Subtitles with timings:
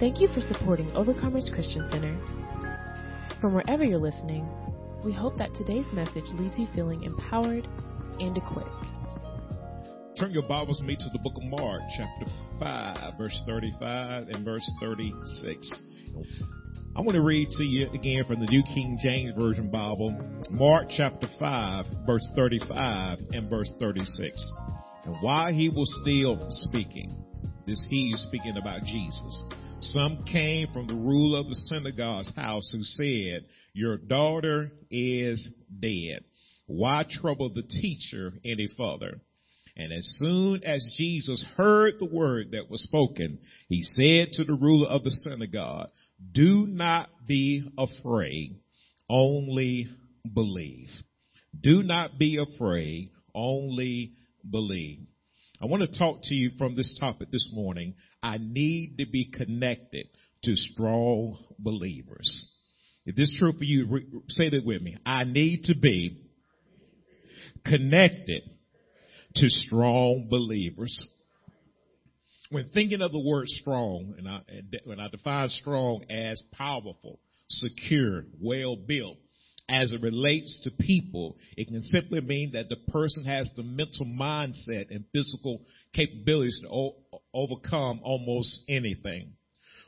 [0.00, 2.16] Thank you for supporting Overcomers Christian Center.
[3.40, 4.46] From wherever you're listening,
[5.04, 7.66] we hope that today's message leaves you feeling empowered
[8.20, 8.68] and equipped.
[10.16, 12.26] Turn your Bibles me to the book of Mark, chapter
[12.60, 15.78] 5, verse 35 and verse 36.
[16.94, 20.16] I want to read to you again from the New King James Version Bible,
[20.48, 24.52] Mark chapter 5, verse 35 and verse 36.
[25.06, 27.24] And while he was still speaking,
[27.66, 29.44] this he is speaking about Jesus.
[29.80, 35.48] Some came from the ruler of the synagogue's house who said, Your daughter is
[35.80, 36.24] dead.
[36.66, 39.20] Why trouble the teacher any further?
[39.76, 43.38] And as soon as Jesus heard the word that was spoken,
[43.68, 45.90] he said to the ruler of the synagogue,
[46.32, 48.56] Do not be afraid,
[49.08, 49.86] only
[50.34, 50.88] believe.
[51.58, 54.14] Do not be afraid, only
[54.48, 55.06] believe.
[55.60, 57.94] I want to talk to you from this topic this morning.
[58.22, 60.06] I need to be connected
[60.44, 62.54] to strong believers.
[63.04, 64.96] If this is true for you, re- say that with me.
[65.04, 66.22] I need to be
[67.64, 68.42] connected
[69.34, 71.12] to strong believers.
[72.50, 74.40] When thinking of the word strong, and I,
[74.84, 79.18] when I define strong as powerful, secure, well built,
[79.68, 84.06] as it relates to people, it can simply mean that the person has the mental
[84.06, 86.96] mindset and physical capabilities to o-
[87.34, 89.32] overcome almost anything.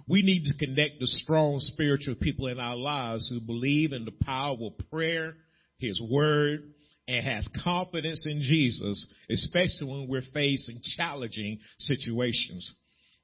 [0.07, 4.25] We need to connect the strong spiritual people in our lives who believe in the
[4.25, 5.37] power of prayer,
[5.79, 6.63] His Word,
[7.09, 12.73] and has confidence in Jesus, especially when we're facing challenging situations.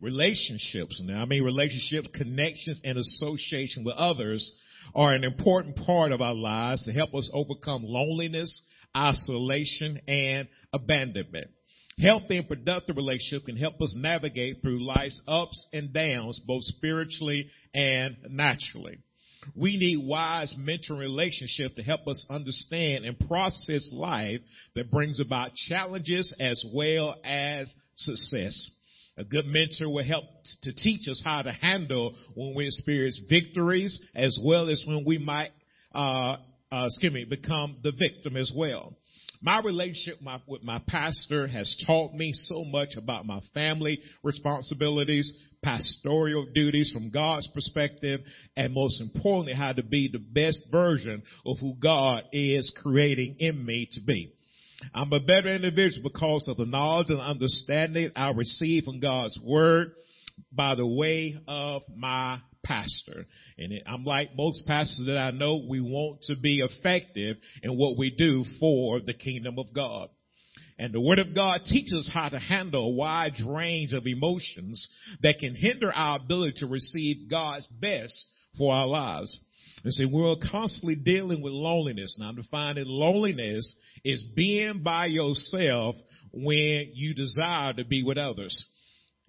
[0.01, 4.53] Relationships, now I mean relationships, connections, and association with others
[4.95, 8.65] are an important part of our lives to help us overcome loneliness,
[8.97, 11.49] isolation, and abandonment.
[11.99, 17.49] Healthy and productive relationship can help us navigate through life's ups and downs, both spiritually
[17.75, 18.99] and naturally.
[19.55, 24.41] We need wise mentoring relationship to help us understand and process life
[24.75, 28.71] that brings about challenges as well as success.
[29.19, 30.25] A good mentor will help
[30.63, 35.17] to teach us how to handle when we experience victories as well as when we
[35.17, 35.51] might,
[35.95, 36.37] uh,
[36.71, 38.95] uh, excuse me, become the victim as well.
[39.41, 45.33] My relationship my, with my pastor has taught me so much about my family responsibilities,
[45.63, 48.21] pastoral duties from God's perspective,
[48.57, 53.65] and most importantly, how to be the best version of who God is creating in
[53.65, 54.36] me to be.
[54.95, 59.93] I'm a better individual because of the knowledge and understanding I receive from God's word
[60.53, 63.25] by the way of my pastor.
[63.59, 67.97] And I'm like most pastors that I know, we want to be effective in what
[67.97, 70.09] we do for the kingdom of God.
[70.79, 74.87] And the Word of God teaches how to handle a wide range of emotions
[75.23, 78.27] that can hinder our ability to receive God's best
[78.59, 79.39] for our lives.
[79.87, 82.17] And see, we're constantly dealing with loneliness.
[82.19, 83.73] Now, I'm defining loneliness
[84.05, 85.95] is being by yourself
[86.33, 88.69] when you desire to be with others.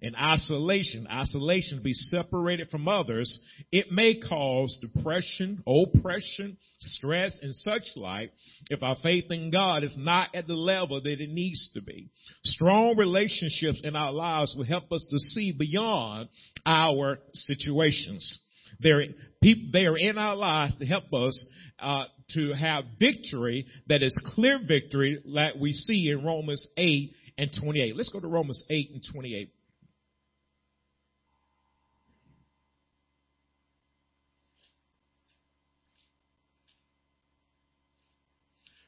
[0.01, 3.39] In isolation, isolation, to be separated from others,
[3.71, 8.31] it may cause depression, oppression, stress, and such like
[8.71, 12.09] if our faith in God is not at the level that it needs to be.
[12.43, 16.29] Strong relationships in our lives will help us to see beyond
[16.65, 18.43] our situations.
[18.79, 19.05] They're,
[19.41, 21.47] they are in our lives to help us
[21.79, 27.51] uh, to have victory that is clear victory like we see in Romans 8 and
[27.59, 27.95] 28.
[27.95, 29.49] Let's go to Romans 8 and 28.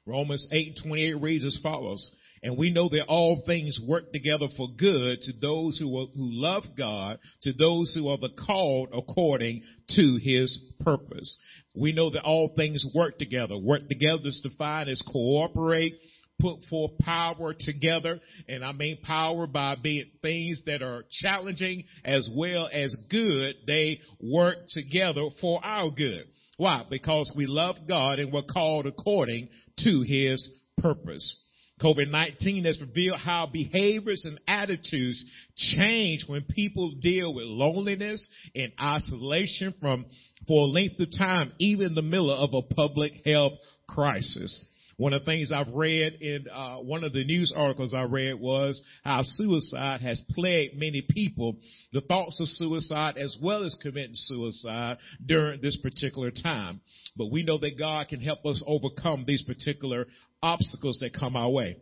[0.06, 2.12] Romans 8 and 28 reads as follows.
[2.42, 6.30] And we know that all things work together for good to those who, are, who
[6.32, 11.38] love God, to those who are the called according to his purpose.
[11.76, 13.58] We know that all things work together.
[13.58, 16.00] Work together is defined as cooperate,
[16.40, 18.20] put forth power together.
[18.48, 23.56] And I mean power by being things that are challenging as well as good.
[23.68, 26.24] They work together for our good.
[26.58, 26.84] Why?
[26.90, 29.50] Because we love God and we're called according
[29.80, 31.46] to his purpose.
[31.82, 35.24] COVID-19 has revealed how behaviors and attitudes
[35.56, 40.06] change when people deal with loneliness and isolation from
[40.48, 43.54] for a length of time, even in the middle of a public health
[43.88, 44.66] crisis.
[45.00, 48.38] One of the things I've read in uh, one of the news articles I read
[48.38, 51.56] was how suicide has plagued many people,
[51.94, 56.82] the thoughts of suicide as well as committing suicide during this particular time.
[57.16, 60.06] But we know that God can help us overcome these particular
[60.44, 61.78] obstacles that come our way.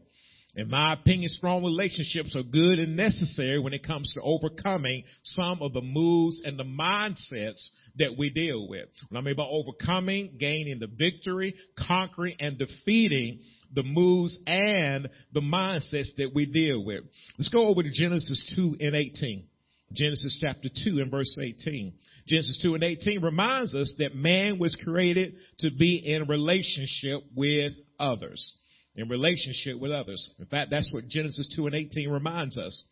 [0.58, 5.62] In my opinion, strong relationships are good and necessary when it comes to overcoming some
[5.62, 7.70] of the moves and the mindsets
[8.00, 8.90] that we deal with.
[9.10, 13.42] When I mean by overcoming, gaining the victory, conquering, and defeating
[13.76, 17.04] the moves and the mindsets that we deal with.
[17.38, 19.46] Let's go over to Genesis 2 and 18.
[19.94, 21.94] Genesis chapter 2 and verse 18.
[22.28, 27.74] Genesis 2 and 18 reminds us that man was created to be in relationship with
[28.00, 28.58] others
[28.98, 30.30] in relationship with others.
[30.40, 32.84] In fact, that's what Genesis 2 and 18 reminds us.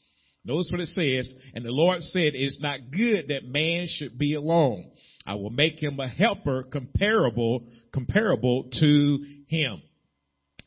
[0.46, 4.36] Notice what it says, and the Lord said, it's not good that man should be
[4.36, 4.86] alone.
[5.26, 9.82] I will make him a helper comparable, comparable to him.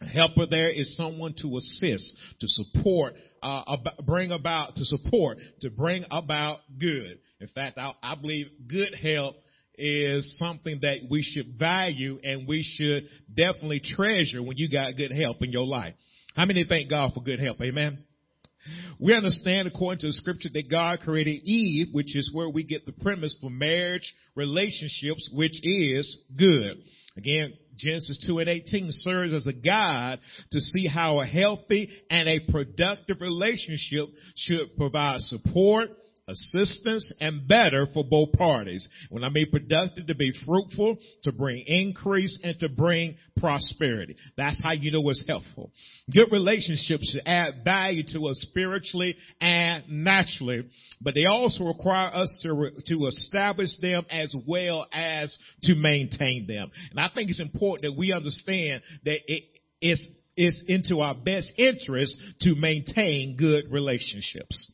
[0.00, 5.70] A helper there is someone to assist, to support, uh, bring about, to support, to
[5.70, 7.18] bring about good.
[7.40, 9.36] In fact, I, I believe good help
[9.78, 15.12] is something that we should value and we should definitely treasure when you got good
[15.12, 15.94] help in your life.
[16.34, 17.60] How many thank God for good help?
[17.60, 18.04] Amen.
[19.00, 22.84] We understand according to the scripture that God created Eve, which is where we get
[22.84, 26.78] the premise for marriage relationships, which is good.
[27.16, 30.18] Again, Genesis 2 and 18 serves as a guide
[30.52, 35.88] to see how a healthy and a productive relationship should provide support,
[36.28, 38.88] assistance and better for both parties.
[39.10, 44.16] When I mean productive, to be fruitful, to bring increase, and to bring prosperity.
[44.36, 45.72] That's how you know it's helpful.
[46.12, 50.68] Good relationships add value to us spiritually and naturally,
[51.00, 56.70] but they also require us to, to establish them as well as to maintain them.
[56.90, 59.44] And I think it's important that we understand that it
[59.80, 64.72] is, it's into our best interest to maintain good relationships.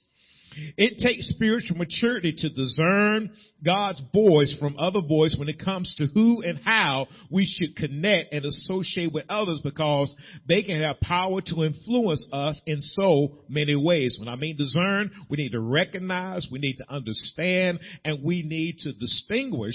[0.77, 3.31] It takes spiritual maturity to discern
[3.65, 8.33] God's voice from other voice when it comes to who and how we should connect
[8.33, 10.15] and associate with others because
[10.47, 14.17] they can have power to influence us in so many ways.
[14.19, 18.79] When I mean discern, we need to recognize, we need to understand, and we need
[18.81, 19.75] to distinguish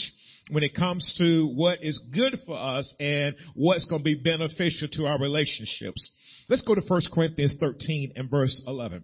[0.50, 4.88] when it comes to what is good for us and what's going to be beneficial
[4.94, 6.10] to our relationships.
[6.48, 9.04] Let's go to 1 Corinthians 13 and verse 11.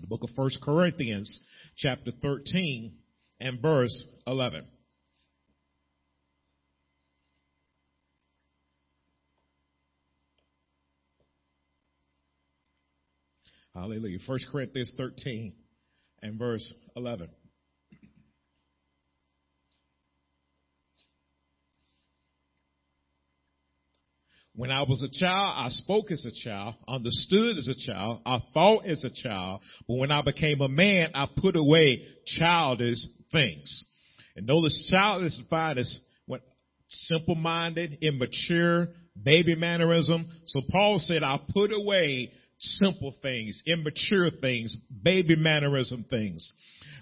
[0.00, 1.46] The book of First Corinthians,
[1.76, 2.92] chapter 13
[3.40, 4.66] and verse 11.
[13.74, 14.18] Hallelujah.
[14.26, 15.52] First Corinthians 13
[16.22, 17.28] and verse 11.
[24.56, 28.40] When I was a child, I spoke as a child, understood as a child, I
[28.52, 32.98] thought as a child, but when I became a man, I put away childish
[33.32, 33.90] things.
[34.36, 36.42] And notice childish defined as what
[36.86, 38.90] simple-minded, immature,
[39.20, 40.28] baby mannerism.
[40.46, 42.30] So Paul said, I put away
[42.60, 46.52] simple things, immature things, baby mannerism things.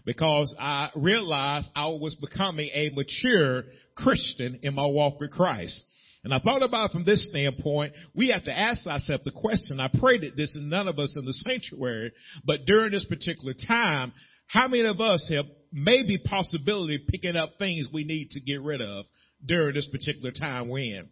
[0.06, 3.64] Because I realized I was becoming a mature
[3.94, 5.84] Christian in my walk with Christ.
[6.24, 9.80] And I thought about from this standpoint, we have to ask ourselves the question.
[9.80, 12.12] I pray that this is none of us in the sanctuary,
[12.44, 14.12] but during this particular time,
[14.46, 18.80] how many of us have maybe possibility picking up things we need to get rid
[18.80, 19.06] of
[19.44, 21.08] during this particular time we're in?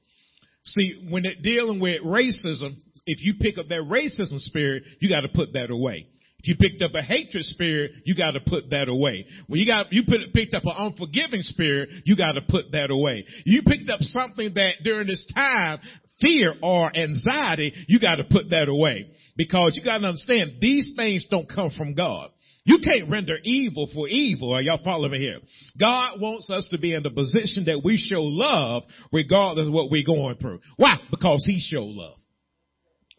[0.64, 2.74] See, when it dealing with racism,
[3.06, 6.06] if you pick up that racism spirit, you got to put that away.
[6.42, 9.26] If you picked up a hatred spirit, you got to put that away.
[9.46, 12.90] When you got you put, picked up an unforgiving spirit, you got to put that
[12.90, 13.26] away.
[13.44, 15.80] You picked up something that during this time
[16.20, 20.94] fear or anxiety, you got to put that away because you got to understand these
[20.96, 22.30] things don't come from God.
[22.64, 24.52] You can't render evil for evil.
[24.52, 25.38] Are y'all following me here?
[25.78, 29.90] God wants us to be in the position that we show love regardless of what
[29.90, 30.60] we're going through.
[30.76, 30.98] Why?
[31.10, 32.19] Because He showed love.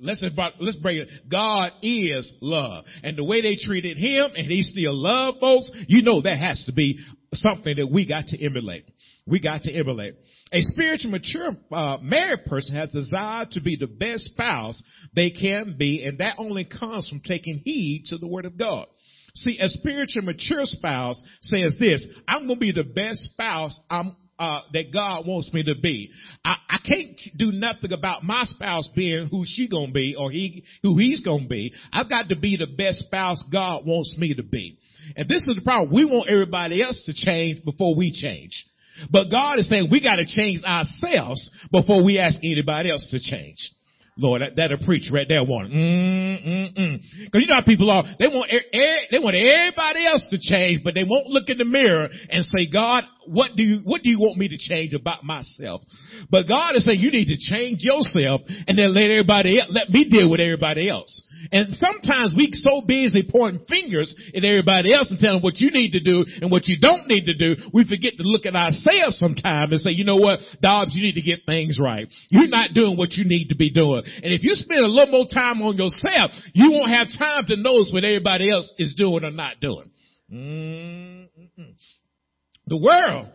[0.01, 0.23] Let's
[0.59, 1.09] let's it.
[1.29, 5.71] God is love, and the way they treated him, and he still love folks.
[5.87, 6.99] You know that has to be
[7.33, 8.85] something that we got to emulate.
[9.27, 10.15] We got to emulate.
[10.51, 14.81] A spiritual mature uh, married person has desire to be the best spouse
[15.15, 18.87] they can be, and that only comes from taking heed to the word of God.
[19.35, 24.17] See, a spiritual mature spouse says this, I'm going to be the best spouse I'm
[24.41, 26.09] uh, that God wants me to be.
[26.43, 30.63] I, I can't do nothing about my spouse being who she gonna be or he
[30.81, 31.71] who he's gonna be.
[31.93, 34.79] I've got to be the best spouse God wants me to be.
[35.15, 35.93] And this is the problem.
[35.93, 38.65] We want everybody else to change before we change.
[39.11, 43.19] But God is saying we got to change ourselves before we ask anybody else to
[43.19, 43.57] change.
[44.17, 45.69] Lord, that, that'll preach right there one.
[45.69, 46.90] Mm, mm, mm.
[47.31, 50.93] Cause you know how people are, they want, they want everybody else to change, but
[50.93, 54.19] they won't look in the mirror and say, God, what do you, what do you
[54.19, 55.81] want me to change about myself?
[56.29, 59.89] But God is saying you need to change yourself and then let everybody, else, let
[59.89, 61.23] me deal with everybody else.
[61.51, 65.91] And sometimes we so busy pointing fingers at everybody else and telling what you need
[65.97, 69.17] to do and what you don't need to do, we forget to look at ourselves
[69.17, 72.07] sometimes and say, you know what, Dobbs, you need to get things right.
[72.29, 74.03] You're not doing what you need to be doing.
[74.21, 77.55] And if you spend a little more time on yourself, you won't have time to
[77.57, 79.91] notice what everybody else is doing or not doing.
[80.31, 81.27] Mm-mm.
[82.67, 83.27] The world,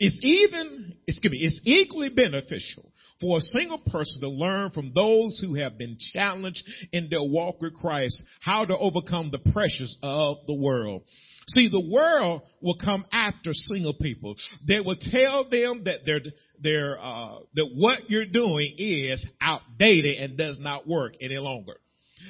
[0.00, 5.42] is even, excuse me, it's equally beneficial for a single person to learn from those
[5.44, 10.38] who have been challenged in their walk with Christ how to overcome the pressures of
[10.46, 11.02] the world.
[11.48, 14.34] See, the world will come after single people.
[14.66, 16.20] They will tell them that they're,
[16.60, 21.76] they're, uh, that what you're doing is outdated and does not work any longer.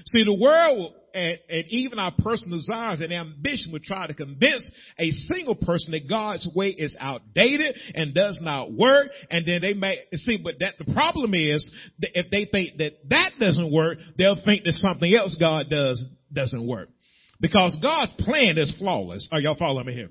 [0.07, 4.71] See, the world and, and, even our personal desires and ambition would try to convince
[4.99, 9.09] a single person that God's way is outdated and does not work.
[9.31, 12.93] And then they may see, but that the problem is that if they think that
[13.11, 16.89] that doesn't work, they'll think that something else God does doesn't work.
[17.41, 19.29] Because God's plan is flawless.
[19.33, 20.11] Are y'all following me here?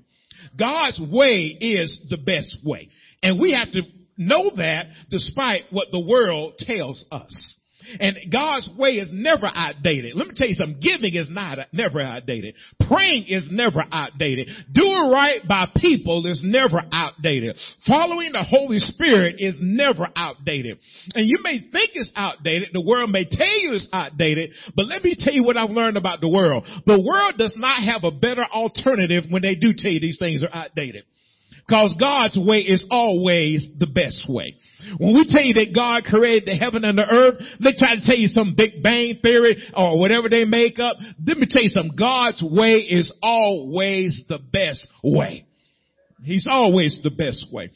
[0.58, 2.88] God's way is the best way.
[3.22, 3.82] And we have to
[4.16, 7.55] know that despite what the world tells us.
[8.00, 10.14] And God's way is never outdated.
[10.14, 10.80] Let me tell you something.
[10.80, 12.54] Giving is not never outdated.
[12.88, 14.48] Praying is never outdated.
[14.72, 17.56] Doing right by people is never outdated.
[17.86, 20.78] Following the Holy Spirit is never outdated.
[21.14, 22.70] And you may think it's outdated.
[22.72, 24.50] The world may tell you it's outdated.
[24.74, 26.64] But let me tell you what I've learned about the world.
[26.86, 30.44] The world does not have a better alternative when they do tell you these things
[30.44, 31.04] are outdated.
[31.68, 34.54] Cause God's way is always the best way.
[34.98, 38.02] When we tell you that God created the heaven and the earth, they try to
[38.02, 40.96] tell you some big bang theory or whatever they make up.
[41.26, 41.96] Let me tell you something.
[41.98, 45.44] God's way is always the best way.
[46.22, 47.70] He's always the best way.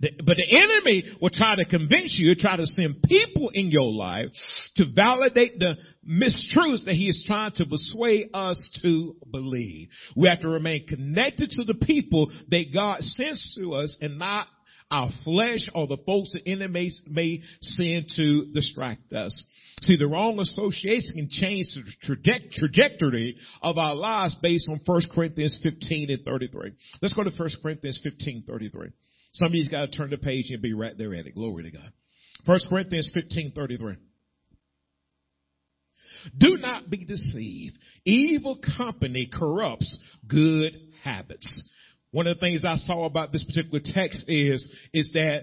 [0.00, 4.28] But the enemy will try to convince you, try to send people in your life
[4.76, 5.76] to validate the
[6.08, 9.88] mistruths that he is trying to persuade us to believe.
[10.14, 14.46] We have to remain connected to the people that God sends to us and not
[14.90, 19.44] our flesh or the folks the enemy may send to distract us.
[19.82, 25.58] See, the wrong association can change the trajectory of our lives based on 1 Corinthians
[25.62, 26.72] 15 and 33.
[27.02, 28.88] Let's go to 1 Corinthians 15, 33.
[29.36, 31.34] Some of you's got to turn the page and be right there at it.
[31.34, 31.92] Glory to God.
[32.46, 33.96] 1 Corinthians 15, 33.
[36.38, 37.76] Do not be deceived.
[38.04, 40.72] Evil company corrupts good
[41.04, 41.70] habits.
[42.12, 45.42] One of the things I saw about this particular text is, is that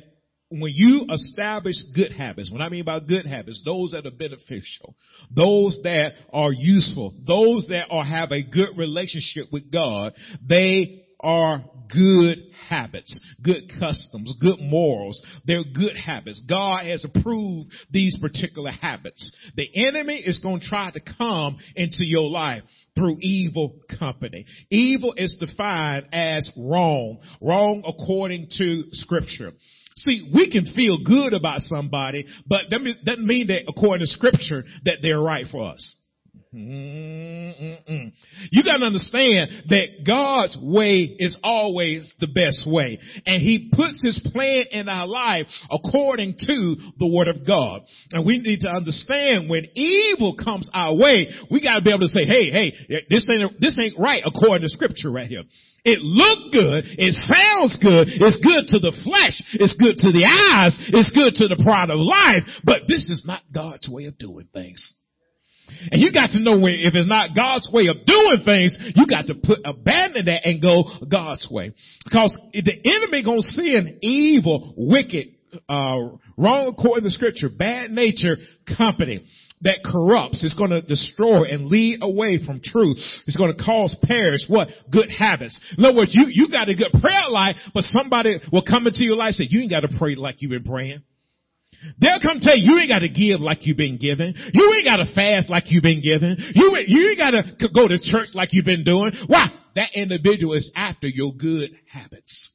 [0.50, 4.96] when you establish good habits, what I mean by good habits, those that are beneficial,
[5.36, 10.14] those that are useful, those that are have a good relationship with God,
[10.48, 12.39] they are good
[12.70, 15.24] habits, good customs, good morals.
[15.46, 16.44] They're good habits.
[16.50, 19.36] God has approved these particular habits.
[19.56, 22.63] The enemy is going to try to come into your life
[22.96, 24.46] through evil company.
[24.70, 29.51] Evil is defined as wrong, wrong according to scripture.
[29.96, 34.63] See, we can feel good about somebody, but that doesn't mean that according to scripture
[34.86, 36.03] that they're right for us.
[36.54, 38.14] Mm-mm-mm.
[38.52, 43.00] You gotta understand that God's way is always the best way.
[43.26, 47.82] And He puts His plan in our life according to the Word of God.
[48.12, 52.08] And we need to understand when evil comes our way, we gotta be able to
[52.08, 55.44] say, hey, hey, this ain't, this ain't right according to scripture right here.
[55.86, 56.86] It looked good.
[56.98, 58.08] It sounds good.
[58.08, 59.42] It's good to the flesh.
[59.54, 60.80] It's good to the eyes.
[60.88, 62.48] It's good to the pride of life.
[62.64, 64.94] But this is not God's way of doing things.
[65.92, 69.06] And you got to know when, if it's not God's way of doing things, you
[69.08, 71.74] got to put, abandon that and go God's way.
[72.03, 75.36] Because the enemy gonna send evil, wicked,
[75.70, 78.38] uh, wrong according to scripture, bad nature
[78.77, 79.25] company
[79.63, 80.44] that corrupts.
[80.44, 82.98] It's going to destroy and lead away from truth.
[83.27, 84.68] It's going to cause perish what?
[84.92, 85.60] Good habits.
[85.77, 89.03] In other words, you, you got a good prayer life, but somebody will come into
[89.03, 91.01] your life and say, you ain't got to pray like you've been praying.
[92.00, 94.34] They'll come tell you, you ain't got to give like you've been given.
[94.54, 96.38] You ain't got to fast like you've been given.
[96.56, 99.12] You, you ain't got to go to church like you've been doing.
[99.28, 99.48] Why?
[99.75, 102.50] That individual is after your good habits.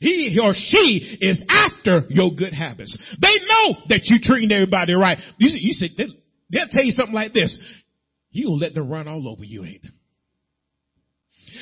[0.00, 2.98] He or she is after your good habits.
[3.20, 5.18] They know that you're treating everybody right.
[5.38, 7.58] You, you said, they'll tell you something like this.
[8.30, 9.82] You let them run all over you, ain't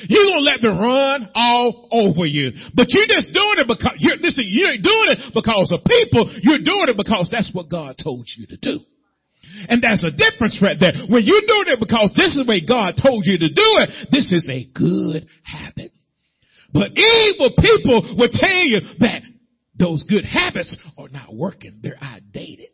[0.09, 2.51] You're gonna let them run all over you.
[2.75, 6.31] But you're just doing it because, you're, listen, you ain't doing it because of people.
[6.41, 8.79] You're doing it because that's what God told you to do.
[9.69, 10.93] And that's a difference right there.
[11.07, 14.09] When you're doing it because this is the way God told you to do it,
[14.11, 15.91] this is a good habit.
[16.71, 19.21] But evil people will tell you that
[19.77, 21.79] those good habits are not working.
[21.81, 22.73] They're outdated.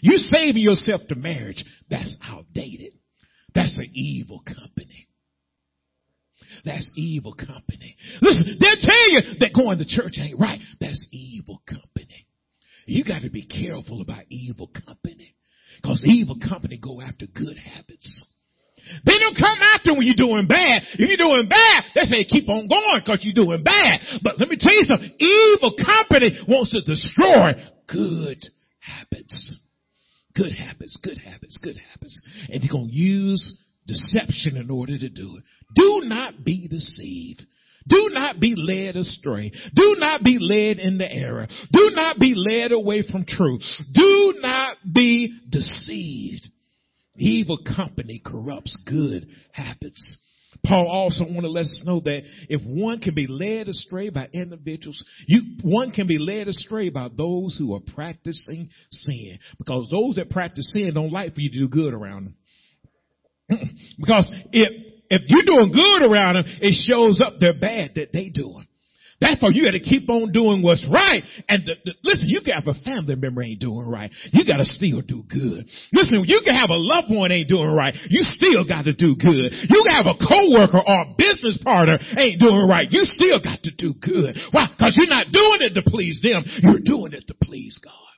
[0.00, 2.94] You saving yourself to marriage, that's outdated.
[3.54, 5.08] That's an evil company.
[6.64, 7.96] That's evil company.
[8.20, 10.60] Listen, they'll tell you that going to church ain't right.
[10.80, 12.26] That's evil company.
[12.86, 15.34] You got to be careful about evil company.
[15.84, 18.28] Cause evil company go after good habits.
[19.06, 20.82] They don't come after when you're doing bad.
[20.94, 24.00] If you're doing bad, they say keep on going because you're doing bad.
[24.22, 25.12] But let me tell you something.
[25.18, 27.54] Evil company wants to destroy
[27.88, 28.42] good
[28.80, 29.58] habits.
[30.34, 32.22] Good habits, good habits, good habits.
[32.50, 35.44] And they're going to use deception in order to do it.
[35.74, 37.44] Do not be deceived.
[37.88, 39.50] Do not be led astray.
[39.74, 41.48] Do not be led into error.
[41.72, 43.62] Do not be led away from truth.
[43.92, 46.48] Do not be deceived.
[47.16, 50.18] Evil company corrupts good habits.
[50.64, 54.28] Paul also want to let us know that if one can be led astray by
[54.32, 59.38] individuals, you, one can be led astray by those who are practicing sin.
[59.58, 62.36] Because those that practice sin don't like for you to do good around them.
[63.98, 68.30] Because if if you're doing good around them, it shows up they're bad that they
[68.30, 68.66] doing.
[69.22, 71.22] That's why you got to keep on doing what's right.
[71.46, 74.10] And the, the, listen, you can have a family member ain't doing right.
[74.34, 75.62] You got to still do good.
[75.94, 77.94] Listen, you can have a loved one ain't doing right.
[78.10, 79.54] You still got to do good.
[79.70, 82.90] You can have a coworker or a business partner ain't doing right.
[82.90, 84.34] You still got to do good.
[84.50, 84.66] Why?
[84.74, 86.42] Because you're not doing it to please them.
[86.58, 88.11] You're doing it to please God.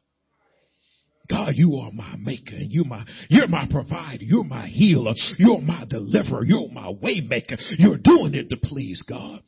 [1.31, 4.23] God, you are my maker and you my, you're my provider.
[4.23, 5.15] You're my healer.
[5.39, 6.45] You're my deliverer.
[6.45, 7.57] You're my waymaker.
[7.79, 9.43] You're doing it to please God.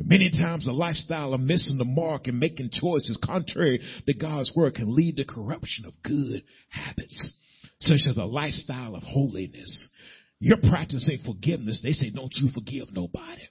[0.00, 4.76] Many times a lifestyle of missing the mark and making choices contrary to God's word
[4.76, 7.32] can lead to corruption of good habits,
[7.80, 9.92] such as a lifestyle of holiness.
[10.38, 11.82] You're practicing forgiveness.
[11.82, 13.42] They say, don't you forgive nobody.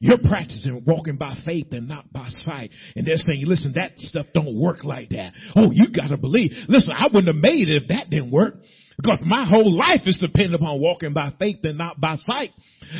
[0.00, 2.70] You're practicing walking by faith and not by sight.
[2.96, 5.32] And they're saying, listen, that stuff don't work like that.
[5.56, 6.50] Oh, you gotta believe.
[6.68, 8.54] Listen, I wouldn't have made it if that didn't work.
[8.96, 12.50] Because my whole life is dependent upon walking by faith and not by sight.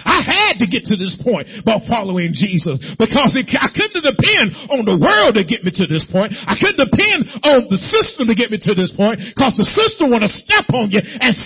[0.04, 4.56] I had to get to this point by following Jesus because it, I couldn't depend
[4.72, 6.32] on the world to get me to this point.
[6.32, 10.11] I couldn't depend on the system to get me to this point because the system
[10.11, 11.37] want to step on you and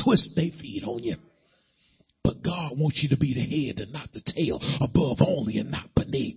[0.00, 1.18] twist their feet on you.
[2.28, 5.70] But God wants you to be the head and not the tail, above only and
[5.70, 6.36] not beneath.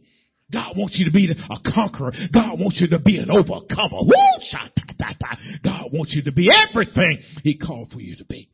[0.50, 2.14] God wants you to be a conqueror.
[2.34, 4.00] God wants you to be an overcomer.
[4.00, 4.16] Woo!
[5.62, 8.48] God wants you to be everything He called for you to be.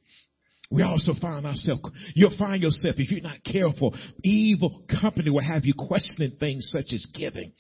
[0.72, 1.84] We also find ourselves,
[2.16, 6.92] you'll find yourself, if you're not careful, evil company will have you questioning things such
[6.92, 7.54] as giving,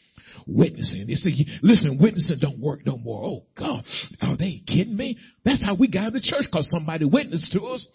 [0.47, 1.05] witnessing.
[1.07, 3.23] You see, listen, witnessing don't work no more.
[3.23, 3.83] Oh God,
[4.21, 5.19] are they kidding me?
[5.45, 7.87] That's how we got the church because somebody witnessed to us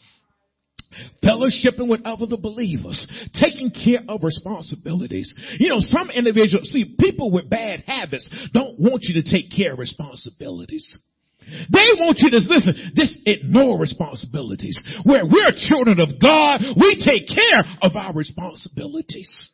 [1.23, 5.35] fellowshipping with other believers, taking care of responsibilities.
[5.59, 9.73] You know, some individuals, see, people with bad habits don't want you to take care
[9.73, 10.99] of responsibilities.
[11.47, 14.81] They want you to listen, just ignore responsibilities.
[15.05, 19.51] Where we're children of God, we take care of our responsibilities.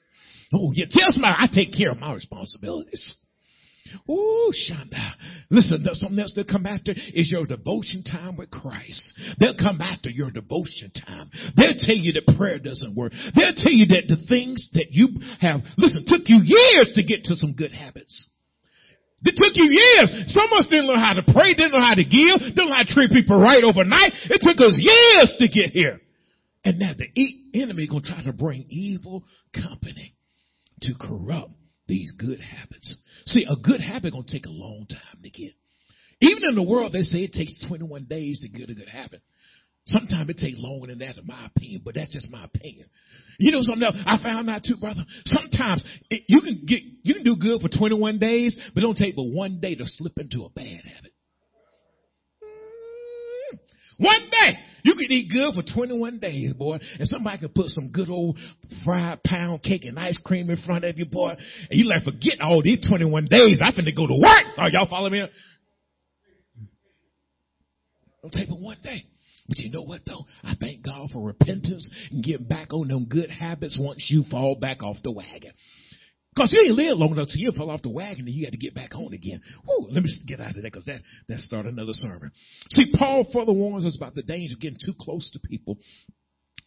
[0.53, 3.15] Oh, yeah, tell somebody I take care of my responsibilities.
[4.11, 5.13] Ooh, Shanda.
[5.51, 9.19] Listen, there's something else they'll come after is your devotion time with Christ.
[9.39, 11.31] They'll come after your devotion time.
[11.57, 13.13] They'll tell you that prayer doesn't work.
[13.35, 15.09] They'll tell you that the things that you
[15.41, 18.29] have, listen, took you years to get to some good habits.
[19.25, 20.31] It took you years.
[20.31, 22.75] Some of us didn't learn how to pray, didn't know how to give, didn't know
[22.75, 24.13] how to treat people right overnight.
[24.31, 26.01] It took us years to get here.
[26.65, 27.09] And now the
[27.55, 29.25] enemy gonna try to bring evil
[29.55, 30.15] company
[30.83, 31.53] to corrupt
[31.89, 33.03] these good habits.
[33.27, 35.53] See, a good habit gonna take a long time to get.
[36.21, 39.23] Even in the world, they say it takes 21 days to get a good habit.
[39.87, 42.87] Sometimes it takes longer than that, in my opinion, but that's just my opinion.
[43.39, 43.97] You know something else?
[44.05, 45.01] I found out too, brother.
[45.25, 48.97] Sometimes it, you can get, you can do good for 21 days, but it don't
[48.97, 51.13] take but one day to slip into a bad habit.
[53.99, 54.59] One day.
[54.85, 56.79] You can eat good for 21 days, boy.
[56.99, 58.39] And somebody can put some good old
[58.85, 61.31] fried pound cake and ice cream in front of you, boy.
[61.31, 63.61] And you like, forget all these 21 days.
[63.63, 64.47] I finna go to work.
[64.57, 65.29] Are y'all following me?
[68.23, 69.05] Don't take but one day.
[69.49, 70.25] But you know what though?
[70.45, 74.57] I thank God for repentance and getting back on them good habits once you fall
[74.61, 75.53] back off the wagon.
[76.39, 78.53] Because you ain't live long enough till you fall off the wagon and you had
[78.53, 79.41] to get back on again.
[79.65, 82.31] Whew, let me get out of that because that, that started another sermon.
[82.71, 85.79] See, Paul further warns us about the danger of getting too close to people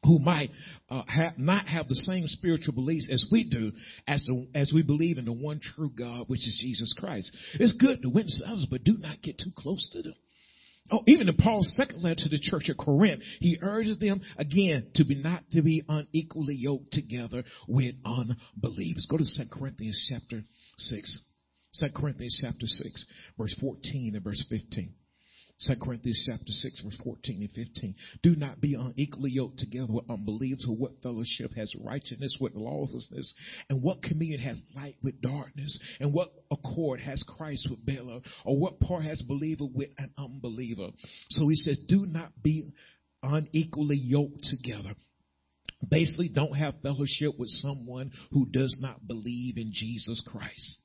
[0.03, 0.49] who might
[0.89, 3.71] uh, have, not have the same spiritual beliefs as we do,
[4.07, 7.33] as the, as we believe in the one true God, which is Jesus Christ.
[7.53, 10.15] It's good to witness others, but do not get too close to them.
[10.91, 14.91] Oh, even in Paul's second letter to the church at Corinth, he urges them again
[14.95, 19.07] to be not to be unequally yoked together with unbelievers.
[19.09, 20.43] Go to 2 Corinthians chapter
[20.77, 21.27] 6.
[21.79, 23.05] 2 Corinthians chapter 6,
[23.37, 24.93] verse 14 and verse 15.
[25.67, 27.95] 2 Corinthians chapter 6 verse 14 and 15.
[28.23, 33.33] Do not be unequally yoked together with unbelievers or what fellowship has righteousness with lawlessness
[33.69, 38.59] and what communion has light with darkness and what accord has Christ with Belial or
[38.59, 40.89] what part has believer with an unbeliever.
[41.29, 42.71] So he says, do not be
[43.21, 44.95] unequally yoked together.
[45.87, 50.79] Basically, don't have fellowship with someone who does not believe in Jesus Christ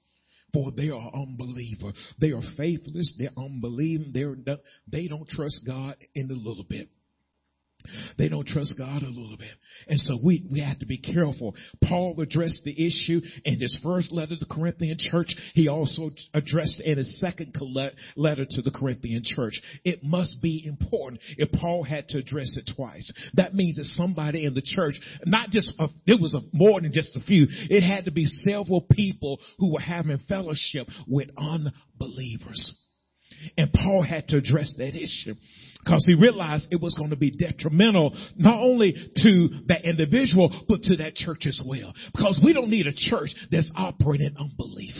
[0.57, 1.93] for they are unbeliever.
[2.19, 3.17] They are faithless.
[3.19, 4.13] They're unbelieving.
[4.15, 4.37] They're,
[4.91, 6.89] they don't trust God in a little bit.
[8.19, 9.51] They don't trust God a little bit.
[9.89, 11.55] And so we, we have to be careful.
[11.83, 15.35] Paul addressed the issue in his first letter to the Corinthian church.
[15.55, 17.55] He also addressed in his second
[18.17, 19.61] letter to the Corinthian church.
[19.85, 23.13] It must be important if Paul had to address it twice.
[23.35, 24.95] That means that somebody in the church,
[25.25, 27.47] not just, a, it was a, more than just a few.
[27.49, 32.86] It had to be several people who were having fellowship with unbelievers.
[33.57, 35.35] And Paul had to address that issue
[35.85, 40.83] because he realized it was going to be detrimental not only to that individual, but
[40.83, 41.95] to that church as well.
[42.13, 44.95] Because we don't need a church that's operating unbelief.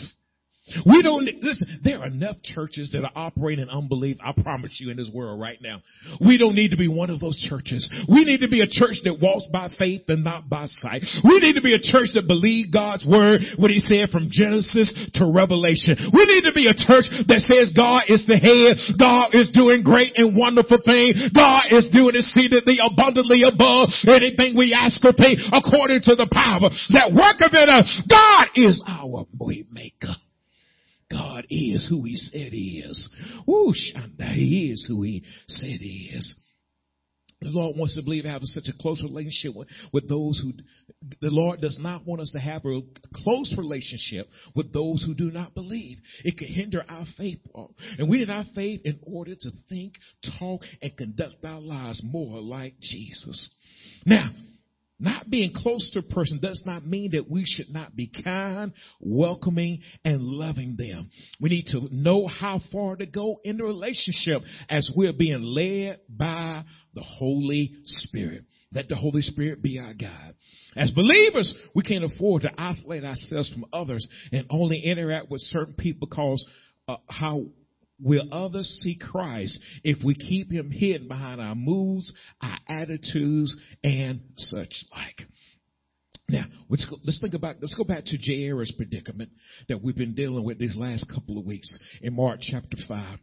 [0.85, 4.97] We don't, listen, there are enough churches that are operating unbelief, I promise you, in
[4.97, 5.81] this world right now.
[6.19, 7.89] We don't need to be one of those churches.
[8.09, 11.03] We need to be a church that walks by faith and not by sight.
[11.23, 14.91] We need to be a church that believes God's word, what he said from Genesis
[15.15, 15.95] to Revelation.
[16.11, 19.83] We need to be a church that says God is the head, God is doing
[19.83, 25.39] great and wonderful things, God is doing exceedingly abundantly above anything we ask or think
[25.51, 27.87] according to the power that worketh in us.
[28.09, 30.15] God is our way maker.
[31.17, 33.09] God is who he said he is.
[33.45, 36.43] Woo, Shanda, he is who he said he is.
[37.41, 40.53] The Lord wants to believe have such a close relationship with, with those who,
[41.21, 42.81] the Lord does not want us to have a
[43.13, 45.99] close relationship with those who do not believe.
[46.23, 47.37] It could hinder our faith.
[47.99, 49.93] And we need our faith in order to think,
[50.39, 53.55] talk, and conduct our lives more like Jesus.
[54.03, 54.31] Now,
[54.99, 58.73] not being close to a person does not mean that we should not be kind,
[58.99, 61.09] welcoming, and loving them.
[61.39, 65.99] We need to know how far to go in the relationship as we're being led
[66.09, 68.43] by the Holy Spirit.
[68.73, 70.33] Let the Holy Spirit be our guide.
[70.75, 75.73] As believers, we can't afford to isolate ourselves from others and only interact with certain
[75.73, 76.45] people because
[76.87, 77.45] uh, how
[77.99, 84.21] will others see Christ if we keep him hidden behind our moods, our attitudes, and
[84.35, 85.27] such like.
[86.29, 89.31] Now, let's, go, let's think about, let's go back to Jairus' predicament
[89.69, 93.19] that we've been dealing with these last couple of weeks in Mark chapter 5.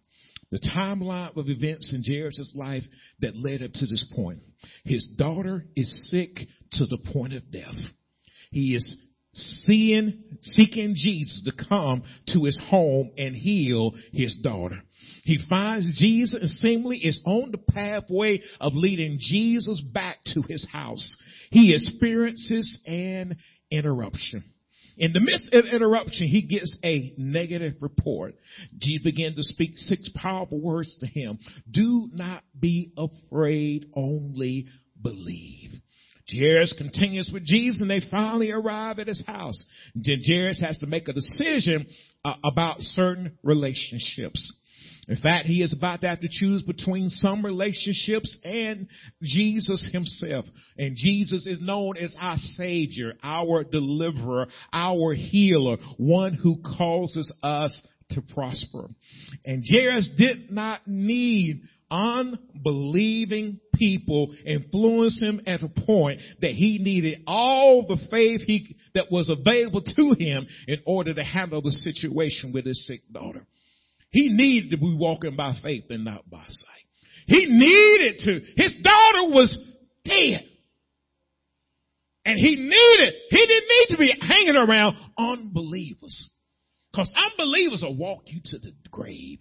[0.50, 2.84] The timeline of events in Jairus' life
[3.20, 4.40] that led up to this point.
[4.84, 6.30] His daughter is sick
[6.72, 7.74] to the point of death.
[8.50, 8.96] He is
[9.34, 14.80] seeing, seeking Jesus to come to his home and heal his daughter.
[15.24, 20.66] He finds Jesus and seemingly is on the pathway of leading Jesus back to his
[20.70, 21.16] house.
[21.50, 23.36] He experiences an
[23.70, 24.44] interruption.
[24.96, 28.36] In the midst of interruption, he gets a negative report.
[28.78, 31.38] Jesus began to speak six powerful words to him.
[31.68, 34.66] Do not be afraid, only
[35.02, 35.70] believe.
[36.30, 39.62] Jairus continues with Jesus and they finally arrive at his house.
[39.96, 41.86] Jairus has to make a decision
[42.24, 44.60] uh, about certain relationships.
[45.06, 48.88] In fact, he is about to have to choose between some relationships and
[49.22, 50.46] Jesus himself.
[50.78, 57.86] And Jesus is known as our savior, our deliverer, our healer, one who causes us
[58.10, 58.88] to prosper.
[59.44, 61.62] And Jairus did not need
[61.94, 69.10] unbelieving people influenced him at a point that he needed all the faith he, that
[69.12, 73.46] was available to him in order to handle the situation with his sick daughter.
[74.10, 76.84] He needed to be walking by faith and not by sight.
[77.26, 78.62] He needed to.
[78.62, 79.56] His daughter was
[80.04, 80.42] dead.
[82.24, 86.32] And he needed, he didn't need to be hanging around unbelievers.
[86.94, 89.40] Cause unbelievers will walk you to the grave.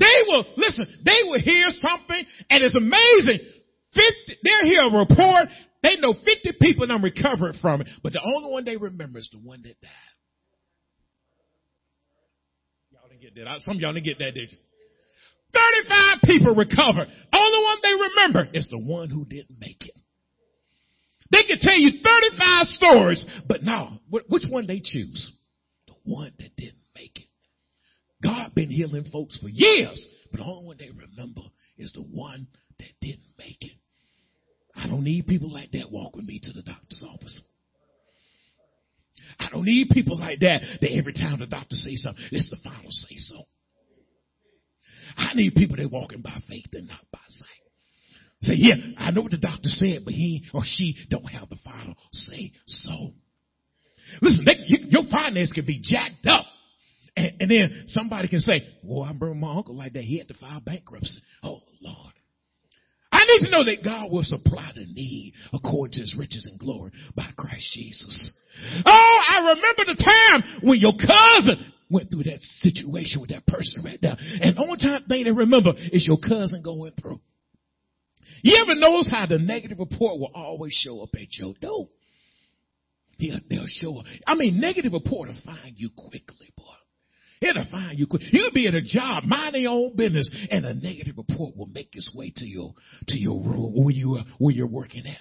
[0.00, 3.46] They will, listen, they will hear something and it's amazing.
[3.92, 5.48] 50, they'll hear a report.
[5.82, 9.28] They know 50 people I'm recovering from it, but the only one they remember is
[9.30, 9.90] the one that died.
[12.90, 13.60] Y'all didn't get that.
[13.60, 14.58] Some of y'all didn't get that, did you?
[15.52, 17.06] 35 people recover.
[17.32, 19.94] Only one they remember is the one who didn't make it.
[21.30, 25.32] They can tell you 35 stories, but now, which one they choose?
[25.86, 27.29] The one that didn't make it.
[28.22, 31.42] God been healing folks for years, but the only one they remember
[31.78, 32.46] is the one
[32.78, 33.72] that didn't make it.
[34.74, 37.40] I don't need people like that walking me to the doctor's office.
[39.38, 42.58] I don't need people like that that every time the doctor says something, it's the
[42.62, 43.36] final say so.
[45.16, 47.48] I need people that walking by faith and not by sight.
[48.42, 51.58] Say, yeah, I know what the doctor said, but he or she don't have the
[51.64, 52.92] final say so.
[54.22, 56.46] Listen, they, you, your finance can be jacked up.
[57.16, 60.02] And, and, then somebody can say, well, I remember my uncle like that.
[60.02, 61.20] He had to file bankruptcy.
[61.42, 62.14] Oh, Lord.
[63.12, 66.58] I need to know that God will supply the need according to his riches and
[66.58, 68.40] glory by Christ Jesus.
[68.86, 73.82] Oh, I remember the time when your cousin went through that situation with that person
[73.84, 74.16] right there.
[74.40, 77.20] And the only time thing they remember is your cousin going through.
[78.42, 81.88] You ever notice how the negative report will always show up at your door?
[83.18, 84.06] Yeah, they'll show up.
[84.26, 86.49] I mean, negative report will find you quickly.
[87.40, 88.22] It'll find you quick.
[88.30, 91.96] You'll be at a job, minding your own business, and a negative report will make
[91.96, 92.74] its way to your
[93.08, 95.18] to your room where you uh, are, where you're working at.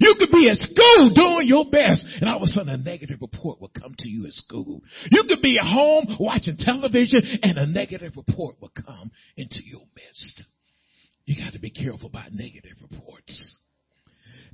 [0.00, 3.22] You could be at school doing your best, and all of a sudden a negative
[3.22, 4.82] report will come to you at school.
[5.10, 9.82] You could be at home watching television, and a negative report will come into your
[9.94, 10.42] midst.
[11.24, 13.65] You got to be careful about negative reports.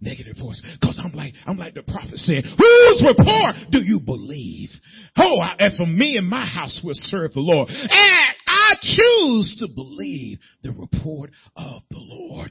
[0.03, 0.61] Negative reports.
[0.83, 4.69] Cause I'm like, I'm like the prophet said, whose report do you believe?
[5.17, 7.69] Oh, I, and for me and my house will serve the Lord.
[7.71, 12.51] And I choose to believe the report of the Lord.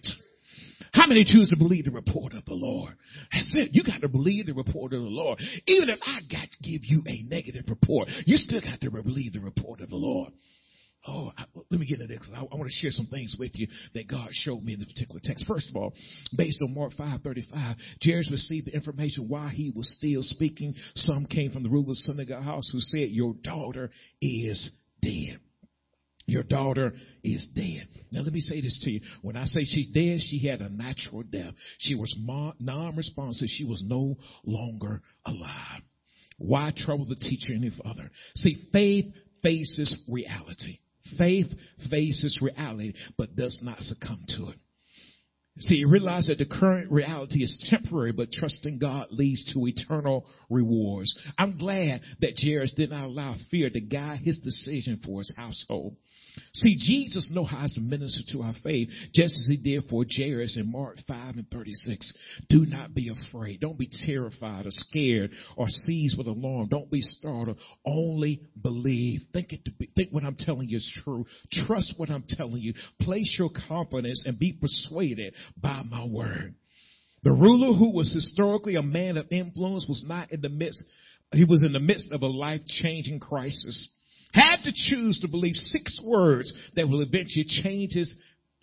[0.94, 2.94] How many choose to believe the report of the Lord?
[3.32, 3.70] That's it.
[3.74, 5.40] You got to believe the report of the Lord.
[5.68, 9.34] Even if I got to give you a negative report, you still got to believe
[9.34, 10.32] the report of the Lord.
[11.08, 12.30] Oh, I, let me get into this.
[12.36, 14.86] I, I want to share some things with you that God showed me in the
[14.86, 15.46] particular text.
[15.48, 15.94] First of all,
[16.36, 20.76] based on Mark 5:35, Jairus received the information while he was still speaking.
[20.96, 23.90] Some came from the ruler of the synagogue house who said, "Your daughter
[24.22, 24.70] is
[25.02, 25.40] dead."
[26.28, 27.88] Your daughter is dead.
[28.12, 29.02] Now let me say this to you.
[29.22, 31.54] When I say she's dead, she had a natural death.
[31.80, 33.48] She was non-responsive.
[33.50, 35.82] She was no longer alive.
[36.38, 38.10] Why trouble the teacher any further?
[38.36, 39.06] See, faith
[39.42, 40.80] faces reality.
[41.18, 41.48] Faith
[41.90, 44.58] faces reality, but does not succumb to it.
[45.60, 50.26] See, you realize that the current reality is temporary, but trusting God leads to eternal
[50.50, 51.16] rewards.
[51.38, 55.98] I'm glad that Jairus did not allow fear to guide his decision for his household.
[56.54, 60.58] See, Jesus knows how to minister to our faith, just as he did for Jairus
[60.58, 62.14] in Mark 5 and 36.
[62.50, 63.62] Do not be afraid.
[63.62, 66.68] Don't be terrified or scared or seized with alarm.
[66.70, 67.58] Don't be startled.
[67.86, 69.22] Only believe.
[69.34, 71.26] Think it to be, think what I'm telling you is true.
[71.52, 72.74] Trust what I'm telling you.
[73.00, 76.56] Place your confidence and be persuaded by my word.
[77.24, 80.84] The ruler who was historically a man of influence was not in the midst,
[81.32, 83.96] he was in the midst of a life changing crisis
[84.34, 88.14] had to choose to believe six words that will eventually change his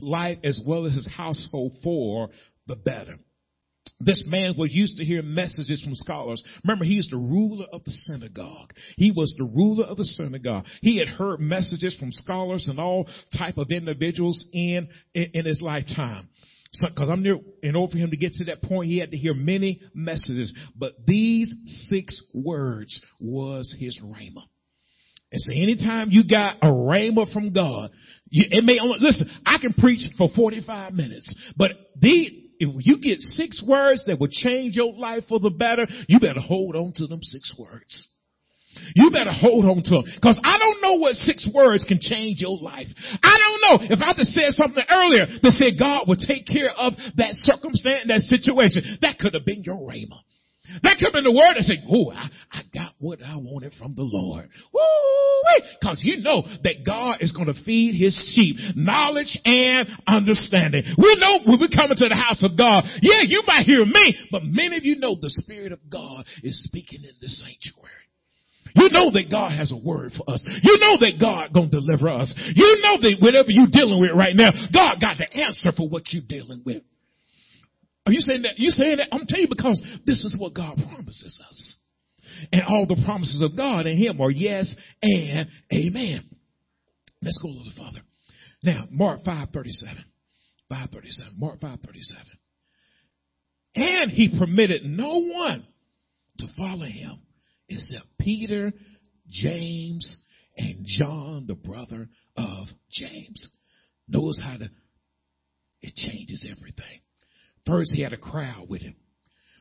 [0.00, 2.28] life as well as his household for
[2.66, 3.18] the better.
[4.00, 6.42] This man was used to hear messages from scholars.
[6.62, 8.72] Remember, he's the ruler of the synagogue.
[8.96, 10.66] He was the ruler of the synagogue.
[10.82, 15.60] He had heard messages from scholars and all type of individuals in, in, in his
[15.60, 16.28] lifetime.
[16.80, 19.16] Because I'm near, in order for him to get to that point, he had to
[19.16, 20.52] hear many messages.
[20.76, 21.52] But these
[21.90, 24.42] six words was his rhema.
[25.30, 27.90] And so anytime you got a rhema from God,
[28.30, 32.98] you, it may only, listen, I can preach for 45 minutes, but the, if you
[33.00, 36.92] get six words that will change your life for the better, you better hold on
[36.96, 38.08] to them six words.
[38.94, 40.04] You better hold on to them.
[40.22, 42.86] Cause I don't know what six words can change your life.
[43.22, 43.94] I don't know.
[43.94, 48.06] If I just said something earlier that said God would take care of that circumstance,
[48.08, 50.20] that situation, that could have been your rhema.
[50.82, 53.72] That could have been the word that said, oh, I, I got what I wanted
[53.78, 54.48] from the Lord.
[54.72, 54.80] Woo!
[55.82, 60.82] Cause you know that God is going to feed his sheep knowledge and understanding.
[60.98, 64.16] We know when we come into the house of God, yeah, you might hear me,
[64.30, 68.08] but many of you know the Spirit of God is speaking in the sanctuary.
[68.74, 70.44] You know that God has a word for us.
[70.62, 72.34] You know that God gonna deliver us.
[72.54, 76.12] You know that whatever you're dealing with right now, God got the answer for what
[76.12, 76.82] you're dealing with.
[78.08, 78.58] Are you saying that?
[78.58, 79.08] You saying that?
[79.12, 81.76] I'm telling you because this is what God promises us.
[82.50, 86.24] And all the promises of God and Him are yes and amen.
[87.20, 87.98] Let's go to the Father.
[88.62, 89.94] Now, Mark 537.
[90.70, 91.34] 537.
[91.38, 92.24] Mark 537.
[93.74, 95.66] And he permitted no one
[96.38, 97.20] to follow him
[97.68, 98.72] except Peter,
[99.28, 100.16] James,
[100.56, 103.50] and John, the brother of James.
[104.08, 104.70] Notice how the,
[105.82, 107.00] it changes changes everything.
[107.68, 108.96] First, he had a crowd with him.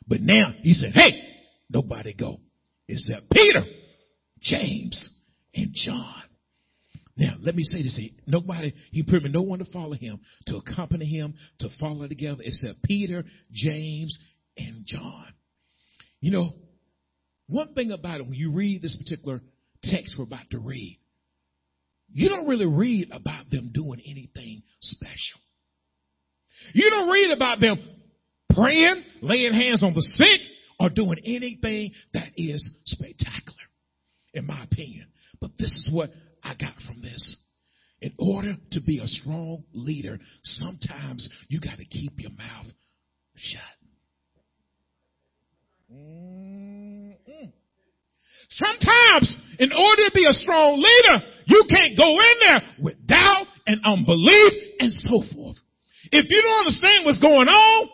[0.08, 1.22] But now he said, hey,
[1.70, 2.38] nobody go
[2.88, 3.63] except Peter,
[4.39, 5.10] James,
[5.54, 6.24] and John.
[7.17, 8.00] Now, let me say this.
[8.26, 12.84] Nobody, he permitted no one to follow him, to accompany him, to follow together except
[12.84, 14.17] Peter, James,
[14.56, 15.26] and John.
[16.22, 16.54] You know,
[17.48, 19.41] one thing about it, when you read this particular
[19.84, 21.00] text we're about to read,
[22.13, 25.41] you don't really read about them doing anything special.
[26.74, 27.78] You don't read about them
[28.54, 30.41] praying, laying hands on the sick,
[30.80, 33.58] or doing anything that is spectacular,
[34.34, 35.08] in my opinion.
[35.39, 36.10] But this is what
[36.43, 37.43] I got from this.
[38.00, 42.67] In order to be a strong leader, sometimes you got to keep your mouth
[43.36, 43.62] shut.
[45.91, 47.52] Mm-mm.
[48.50, 53.48] Sometimes, in order to be a strong leader, you can't go in there with doubt
[53.65, 55.58] and unbelief and so forth.
[56.12, 57.89] If you don't understand what's going on,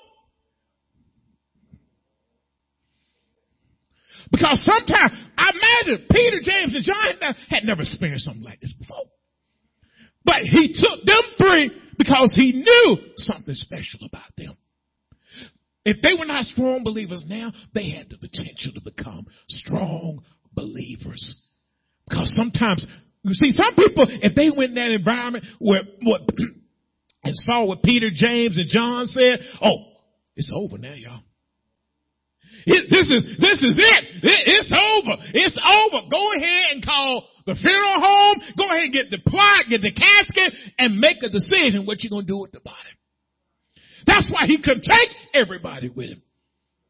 [4.31, 9.05] because sometimes, I imagine Peter, James, and John had never experienced something like this before.
[10.25, 14.57] But he took them three because he knew something special about them.
[15.85, 20.23] If they were not strong believers now, they had the potential to become strong
[20.53, 21.43] believers.
[22.07, 22.87] Because sometimes,
[23.23, 26.21] you see, some people, if they went in that environment where what
[27.23, 29.77] and saw what Peter, James, and John said, oh,
[30.35, 31.23] it's over now, y'all.
[32.65, 34.03] It, this is this is it.
[34.23, 34.41] it.
[34.45, 35.15] It's over.
[35.33, 36.07] It's over.
[36.09, 38.37] Go ahead and call the funeral home.
[38.57, 42.11] Go ahead and get the plot, get the casket, and make a decision what you're
[42.11, 42.93] gonna do with the body.
[44.05, 46.21] That's why he could take everybody with him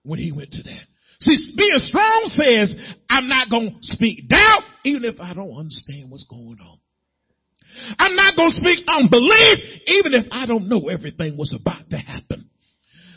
[0.04, 0.86] when he went to that.
[1.20, 2.76] See, being strong says,
[3.10, 6.80] I'm not going to speak doubt, even if I don't understand what's going on.
[8.00, 9.58] I'm not going to speak unbelief,
[9.88, 12.50] even if I don't know everything was about to happen.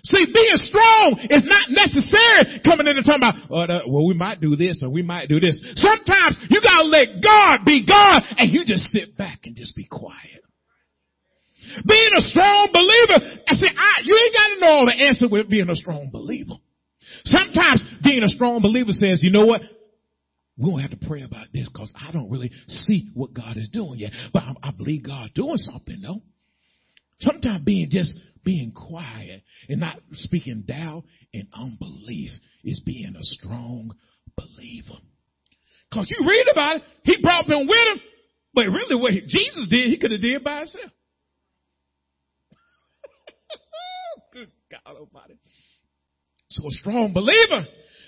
[0.06, 4.40] See, being strong is not necessary coming in and talking about, oh, well, we might
[4.40, 5.58] do this or we might do this.
[5.74, 9.84] Sometimes you gotta let God be God and you just sit back and just be
[9.90, 10.46] quiet.
[11.82, 15.26] Being a strong believer, I say, I, you ain't got to know all the answer
[15.28, 16.54] with being a strong believer.
[17.24, 19.60] Sometimes being a strong believer says, you know what?
[20.58, 23.68] We don't have to pray about this because I don't really see what God is
[23.72, 24.12] doing yet.
[24.32, 26.22] But I, I believe God doing something though.
[27.20, 28.14] Sometimes being just
[28.44, 32.30] being quiet and not speaking doubt and unbelief
[32.64, 33.94] is being a strong
[34.36, 35.00] believer.
[35.92, 38.00] Cause you read about it, he brought them with him,
[38.54, 40.90] but really what Jesus did, he could have did by himself.
[44.32, 45.38] Good God Almighty.
[46.50, 47.66] So a strong believer,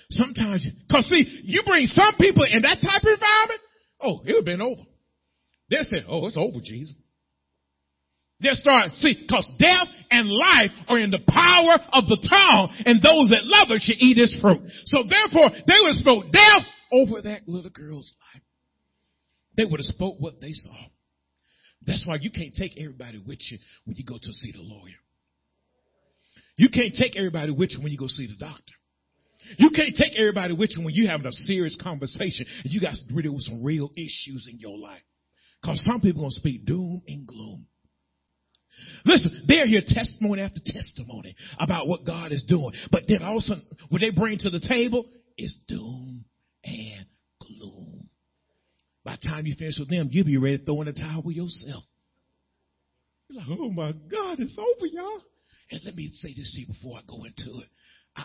[0.09, 3.61] sometimes, cause see, you bring some people in that type of environment,
[4.01, 4.81] oh, it would have been over.
[5.69, 6.95] They said, oh, it's over, Jesus.
[8.41, 13.03] They'll start, see, cause death and life are in the power of the tongue, and
[13.03, 14.61] those that love it should eat its fruit.
[14.85, 18.43] So therefore, they would have spoke death over that little girl's life.
[19.57, 20.79] They would have spoke what they saw.
[21.85, 24.99] That's why you can't take everybody with you when you go to see the lawyer.
[26.55, 28.73] You can't take everybody with you when you go see the doctor.
[29.57, 32.93] You can't take everybody with you when you're having a serious conversation and you got
[32.93, 35.01] to deal with some real issues in your life.
[35.63, 37.65] Cause some people gonna speak doom and gloom.
[39.03, 42.71] Listen, they're here testimony after testimony about what God is doing.
[42.91, 45.05] But then all of a sudden, what they bring to the table
[45.37, 46.23] is doom
[46.63, 47.05] and
[47.41, 48.09] gloom.
[49.03, 51.31] By the time you finish with them, you'll be ready to throw in the towel
[51.31, 51.83] yourself.
[53.27, 55.21] You're like, oh my God, it's over, y'all.
[55.71, 57.69] And let me say this to you before I go into it.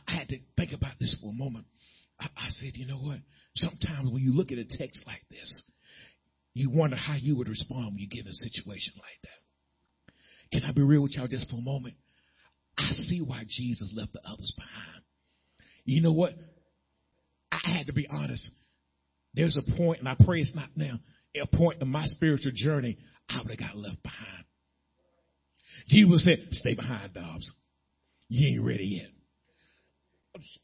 [0.07, 1.67] I, had to think about this for a moment.
[2.21, 3.19] I, I said, you know what?
[3.57, 5.63] Sometimes when you look at a text like this,
[6.55, 10.59] you wonder how you would respond when you get in a situation like that.
[10.61, 11.95] Can I be real with y'all just for a moment?
[12.79, 15.05] I see why Jesus left the others behind.
[15.85, 16.33] You know what?
[17.53, 18.49] I had to be honest.
[19.35, 20.99] There's a point, and I pray it's not now,
[21.41, 24.45] a point in my spiritual journey I would have got left behind.
[25.89, 27.53] Jesus said, stay behind, Dobbs.
[28.29, 29.09] You ain't ready yet.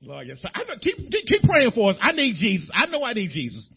[0.03, 1.99] Lord, yes, I know, keep, keep praying for us.
[2.03, 2.71] I need Jesus.
[2.75, 3.71] I know I need Jesus.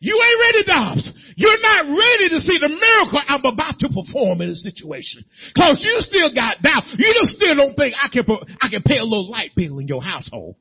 [0.00, 1.06] You ain't ready, Dobbs.
[1.36, 5.24] You're not ready to see the miracle I'm about to perform in a situation.
[5.56, 6.84] Cause you still got doubt.
[7.00, 8.28] You just still don't think I can,
[8.60, 10.56] I can pay a little light bill in your household.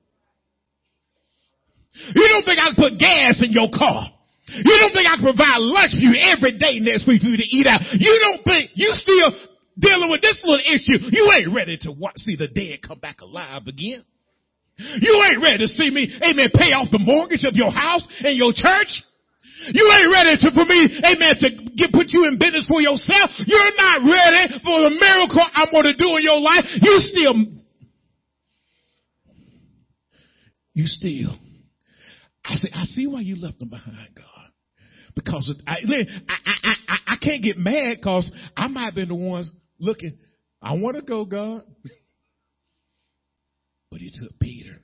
[2.15, 4.07] You don't think I can put gas in your car.
[4.47, 7.37] You don't think I can provide lunch for you every day next week for you
[7.37, 7.83] to eat out.
[7.99, 9.27] You don't think you still
[9.77, 13.21] dealing with this little issue, you ain't ready to watch, see the dead come back
[13.21, 14.05] alive again.
[14.77, 18.35] You ain't ready to see me, amen, pay off the mortgage of your house and
[18.35, 18.89] your church.
[19.69, 21.47] You ain't ready to, for me, amen, to
[21.77, 23.29] get, put you in business for yourself.
[23.45, 26.65] You're not ready for the miracle I'm going to do in your life.
[26.81, 27.35] You still,
[30.73, 31.37] you still,
[32.43, 34.49] I say, I see why you left them behind, God.
[35.15, 39.15] Because I, I, I, I, I can't get mad because I might have been the
[39.15, 40.17] ones looking,
[40.61, 41.61] I want to go, God.
[43.93, 44.81] But he took Peter,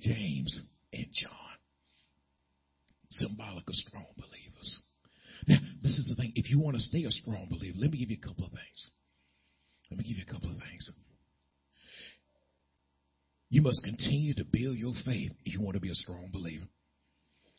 [0.00, 0.60] James,
[0.92, 1.56] and John.
[3.08, 4.82] Symbolic of strong believers.
[5.48, 6.34] Now, this is the thing.
[6.36, 8.50] If you want to stay a strong believer, let me give you a couple of
[8.50, 8.90] things.
[9.90, 10.92] Let me give you a couple of things.
[13.48, 16.66] You must continue to build your faith if you want to be a strong believer.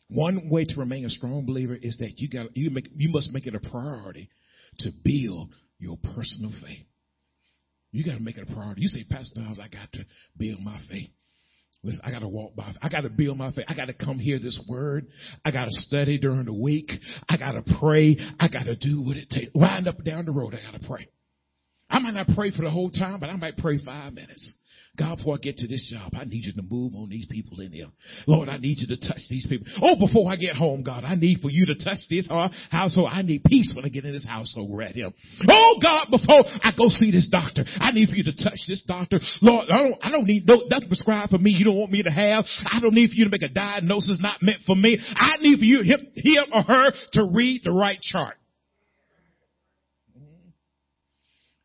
[0.08, 3.32] One way to remain a strong believer is that you got you make you must
[3.32, 4.28] make it a priority
[4.80, 6.86] to build your personal faith.
[7.96, 8.82] You got to make it a priority.
[8.82, 10.04] You say, Pastor Niles, I got to
[10.36, 11.08] build my faith.
[11.82, 12.74] Listen, I got to walk by.
[12.82, 13.64] I got to build my faith.
[13.68, 15.06] I got to come hear this word.
[15.46, 16.90] I got to study during the week.
[17.26, 18.18] I got to pray.
[18.38, 19.50] I got to do what it takes.
[19.54, 20.54] Wind up down the road.
[20.54, 21.08] I got to pray.
[21.88, 24.58] I might not pray for the whole time, but I might pray five minutes.
[24.96, 27.60] God, before I get to this job, I need you to move on these people
[27.60, 27.88] in here.
[28.26, 29.66] Lord, I need you to touch these people.
[29.82, 32.26] Oh, before I get home, God, I need for you to touch this
[32.70, 33.10] household.
[33.12, 35.10] I need peace when I get in this household right here.
[35.48, 38.82] Oh, God, before I go see this doctor, I need for you to touch this
[38.86, 39.20] doctor.
[39.42, 42.02] Lord, I don't, I don't need no, nothing prescribed for me you don't want me
[42.02, 42.44] to have.
[42.64, 44.98] I don't need for you to make a diagnosis not meant for me.
[45.14, 48.36] I need for you, him, him or her, to read the right chart.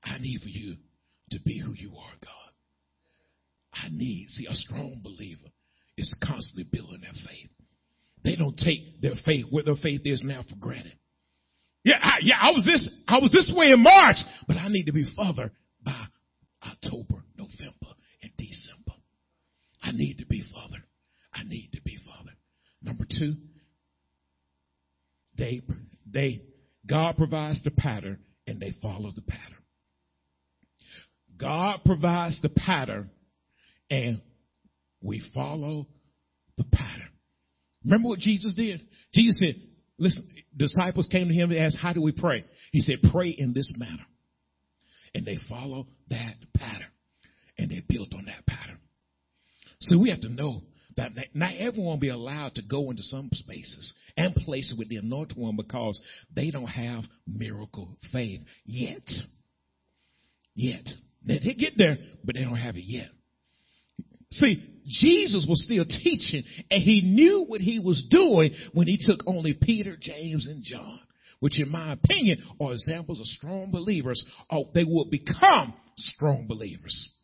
[0.03, 0.75] I need for you
[1.31, 2.40] to be who you are, God.
[3.81, 4.29] I need.
[4.29, 5.49] See, a strong believer
[5.97, 7.49] is constantly building their faith.
[8.23, 10.97] They don't take their faith, where their faith is now for granted.
[11.83, 14.17] Yeah, I, yeah, I was this, I was this way in March,
[14.47, 15.51] but I need to be further
[15.83, 16.05] by
[16.63, 18.93] October, November, and December.
[19.81, 20.83] I need to be further.
[21.33, 22.33] I need to be further.
[22.83, 23.35] Number two,
[25.37, 25.61] they,
[26.05, 26.43] they,
[26.87, 29.57] God provides the pattern and they follow the pattern.
[31.39, 33.09] God provides the pattern
[33.91, 34.21] and
[35.03, 35.85] we follow
[36.57, 37.09] the pattern.
[37.83, 38.81] Remember what Jesus did?
[39.13, 39.55] Jesus said,
[39.97, 42.45] listen, disciples came to him and asked, how do we pray?
[42.71, 44.05] He said, pray in this manner.
[45.13, 46.87] And they follow that pattern.
[47.57, 48.79] And they built on that pattern.
[49.81, 50.61] So we have to know
[50.95, 54.97] that not everyone will be allowed to go into some spaces and places with the
[54.97, 56.01] anointed one because
[56.33, 59.07] they don't have miracle faith yet.
[60.53, 60.87] Yet.
[61.25, 63.07] They get there, but they don't have it yet.
[64.31, 69.19] See, Jesus was still teaching and he knew what he was doing when he took
[69.27, 70.99] only Peter, James, and John,
[71.39, 77.17] which in my opinion are examples of strong believers or they will become strong believers.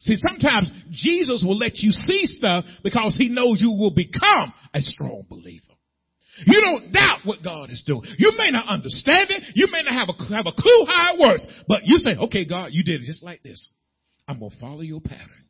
[0.00, 4.80] See, sometimes Jesus will let you see stuff because he knows you will become a
[4.80, 5.72] strong believer.
[6.44, 8.02] You don't doubt what God is doing.
[8.18, 9.42] You may not understand it.
[9.54, 12.46] You may not have a, have a clue how it works, but you say, okay,
[12.46, 13.72] God, you did it just like this.
[14.26, 15.43] I'm going to follow your pattern.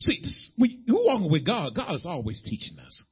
[0.00, 0.22] See,
[0.58, 1.74] we, we're walking with God.
[1.74, 3.04] God is always teaching us.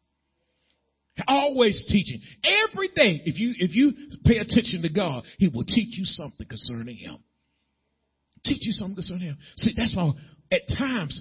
[1.27, 2.21] Always teaching.
[2.45, 3.93] Every day, if you, if you
[4.25, 7.19] pay attention to God, He will teach you something concerning Him.
[8.45, 9.39] Teach you something concerning Him.
[9.57, 10.13] See, that's why
[10.53, 11.21] at times,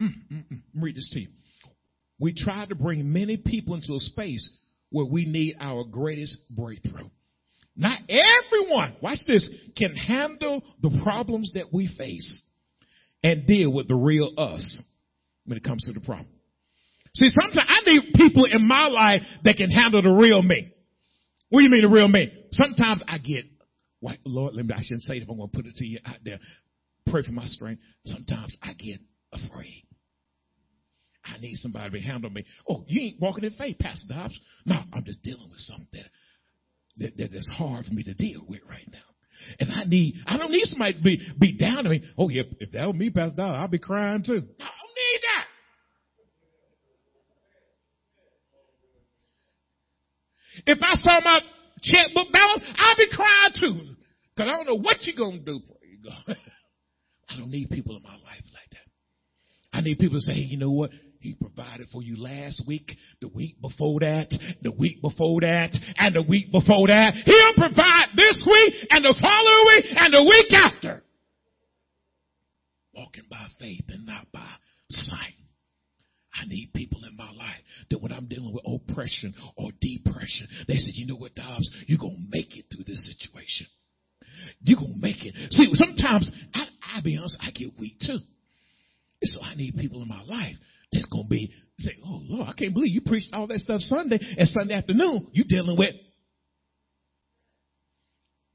[0.00, 1.28] mm, mm, mm, read this to you.
[2.20, 7.08] We try to bring many people into a space where we need our greatest breakthrough.
[7.74, 12.46] Not everyone, watch this, can handle the problems that we face
[13.24, 14.82] and deal with the real us
[15.50, 16.28] when it comes to the problem.
[17.16, 20.72] See, sometimes I need people in my life that can handle the real me.
[21.48, 22.32] What do you mean the real me?
[22.52, 23.46] Sometimes I get,
[23.98, 25.84] what, Lord, let me, I shouldn't say it if I'm going to put it to
[25.84, 26.38] you out there.
[27.08, 27.82] Pray for my strength.
[28.04, 29.00] Sometimes I get
[29.32, 29.84] afraid.
[31.24, 32.44] I need somebody to handle me.
[32.68, 34.38] Oh, you ain't walking in faith, Pastor Dobbs.
[34.64, 36.04] No, I'm just dealing with something
[36.98, 38.98] that, that, that is hard for me to deal with right now.
[39.58, 42.04] And I need, I don't need somebody to be, be down to me.
[42.16, 44.34] Oh yeah, if that was me, Pastor Dobbs, I'd be crying too.
[44.34, 44.66] No,
[45.00, 45.46] need that.
[50.66, 51.40] If I saw my
[51.82, 53.94] checkbook balance, I'd be crying too.
[54.36, 55.60] Cause I don't know what you're going to do
[56.02, 56.36] God.
[57.28, 59.78] I don't need people in my life like that.
[59.78, 60.90] I need people to say, hey, you know what?
[61.20, 64.28] He provided for you last week, the week before that,
[64.62, 67.12] the week before that, and the week before that.
[67.24, 71.02] He'll provide this week and the following week and the week after.
[72.94, 74.50] Walking by faith and not by
[74.88, 75.34] sight.
[76.34, 77.60] I need people my life
[77.90, 82.00] that when I'm dealing with oppression or depression, they said, you know what, Dobbs, you're
[82.00, 83.66] going to make it through this situation.
[84.60, 85.34] You're going to make it.
[85.52, 86.64] See, sometimes, I,
[86.94, 88.18] I'll be honest, I get weak too.
[89.22, 90.56] So I need people in my life
[90.92, 93.80] There's going to be, say, oh Lord, I can't believe you preached all that stuff
[93.80, 95.94] Sunday and Sunday afternoon you dealing with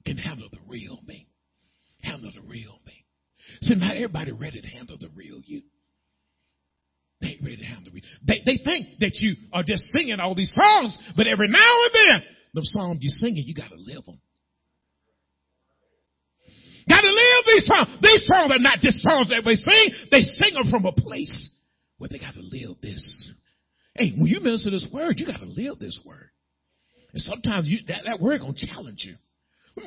[0.05, 1.27] can handle the real me.
[2.01, 3.05] Handle the real me.
[3.61, 5.63] See, not everybody ready to handle the real you.
[7.25, 8.03] They ain't ready to handle real.
[8.21, 11.93] They, they think that you are just singing all these songs, but every now and
[11.93, 14.21] then, the songs you're singing, you gotta live them.
[16.87, 17.97] Gotta live these songs.
[17.99, 19.89] These songs are not just songs that we sing.
[20.11, 21.49] They sing them from a place
[21.97, 23.33] where they gotta live this.
[23.95, 26.29] Hey, when you minister this word, you gotta live this word.
[27.11, 29.15] And sometimes you, that, that word gonna challenge you.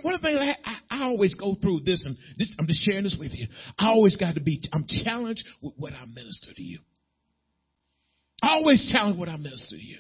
[0.03, 2.85] One of the things I, I, I always go through this, and this, I'm just
[2.85, 3.47] sharing this with you.
[3.79, 6.81] I always got to be, I'm challenged with what I minister to you.
[8.43, 9.99] Always challenge what I minister to you.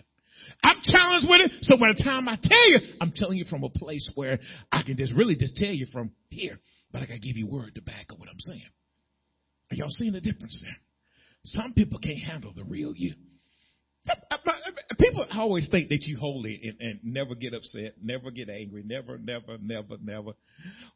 [0.62, 1.52] I'm challenged with it.
[1.62, 4.38] So by the time I tell you, I'm telling you from a place where
[4.72, 6.58] I can just really just tell you from here,
[6.92, 8.62] but I got to give you word to back up what I'm saying.
[9.70, 10.76] Are y'all seeing the difference there?
[11.44, 13.14] Some people can't handle the real you.
[14.98, 19.18] People always think that you holy and, and, never get upset, never get angry, never,
[19.18, 20.32] never, never, never.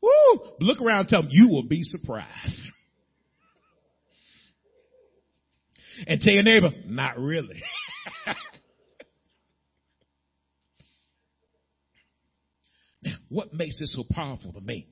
[0.00, 0.40] Woo!
[0.60, 2.60] Look around tell them you will be surprised.
[6.06, 7.62] And tell your neighbor, not really.
[13.02, 14.88] now, what makes this so powerful to me?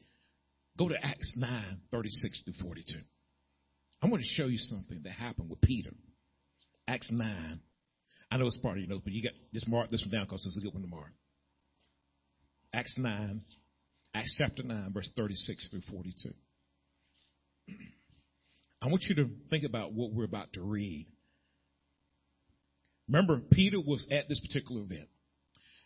[0.78, 2.98] Go to Acts 9, 36 to 42.
[4.03, 5.90] I'm going to show you something that happened with Peter.
[6.88, 7.61] Acts 9,
[8.30, 10.24] I know it's part of your notes, but you got just mark this one down
[10.24, 11.12] because it's a good one to mark.
[12.72, 13.42] Acts 9,
[14.14, 16.30] Acts chapter 9, verse 36 through 42.
[18.83, 21.07] I want you to think about what we're about to read.
[23.09, 25.09] Remember, Peter was at this particular event.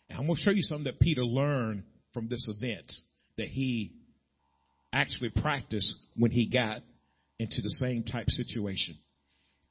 [0.09, 1.83] And I'm going to show you something that Peter learned
[2.13, 2.91] from this event
[3.37, 3.91] that he
[4.93, 6.81] actually practiced when he got
[7.39, 8.95] into the same type situation.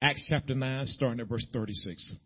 [0.03, 2.16] Acts chapter 9, starting at verse 36.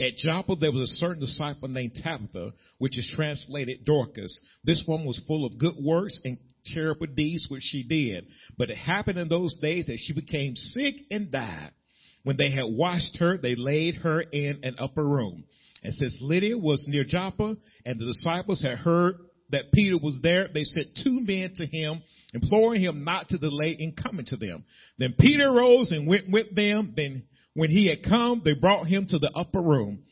[0.00, 4.38] At Joppa, there was a certain disciple named Tabitha, which is translated Dorcas.
[4.64, 8.26] This woman was full of good works and charitable deeds, which she did.
[8.56, 11.70] But it happened in those days that she became sick and died.
[12.22, 15.44] When they had washed her, they laid her in an upper room.
[15.82, 19.16] And since Lydda was near Joppa and the disciples had heard
[19.50, 22.02] that Peter was there, they sent two men to him,
[22.32, 24.64] imploring him not to delay in coming to them.
[24.98, 26.94] Then Peter rose and went with them.
[26.96, 30.04] Then when he had come, they brought him to the upper room.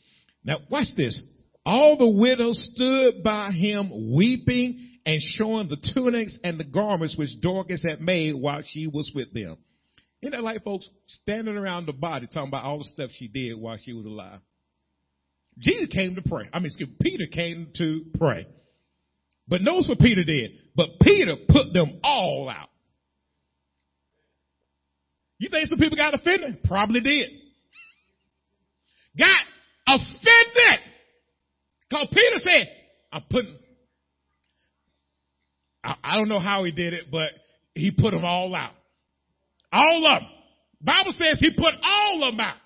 [0.45, 1.19] Now watch this.
[1.65, 7.39] All the widows stood by him weeping and showing the tunics and the garments which
[7.41, 9.57] Dorcas had made while she was with them.
[10.21, 13.59] Isn't that like folks standing around the body talking about all the stuff she did
[13.59, 14.39] while she was alive?
[15.59, 16.45] Jesus came to pray.
[16.53, 18.47] I mean, me, Peter came to pray.
[19.47, 20.51] But notice what Peter did.
[20.75, 22.69] But Peter put them all out.
[25.39, 26.63] You think some people got offended?
[26.63, 27.27] Probably did.
[29.17, 29.43] Got
[29.85, 30.79] offended.
[31.91, 32.67] Cause Peter said,
[33.11, 33.57] I'm putting,
[35.83, 37.31] I, I don't know how he did it, but
[37.75, 38.73] he put them all out.
[39.71, 40.29] All of them.
[40.81, 42.57] Bible says he put all of them out.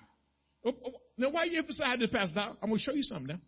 [0.64, 2.58] Oh, oh, now why you emphasize this, Pastor Doc?
[2.62, 3.40] I'm going to show you something now.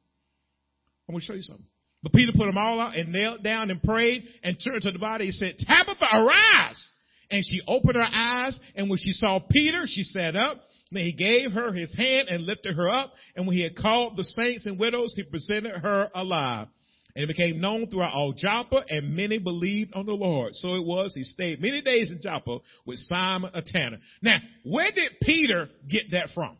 [1.08, 1.66] I'm going to show you something.
[2.02, 4.98] But Peter put them all out and knelt down and prayed and turned to the
[4.98, 5.26] body.
[5.26, 6.90] He said, Tabitha, arise.
[7.30, 10.56] And she opened her eyes, and when she saw Peter, she sat up.
[10.90, 13.10] Then he gave her his hand and lifted her up.
[13.36, 16.66] And when he had called the saints and widows, he presented her alive.
[17.14, 20.54] And it became known throughout all Joppa, and many believed on the Lord.
[20.54, 23.98] So it was, he stayed many days in Joppa with Simon a tanner.
[24.22, 26.56] Now, where did Peter get that from?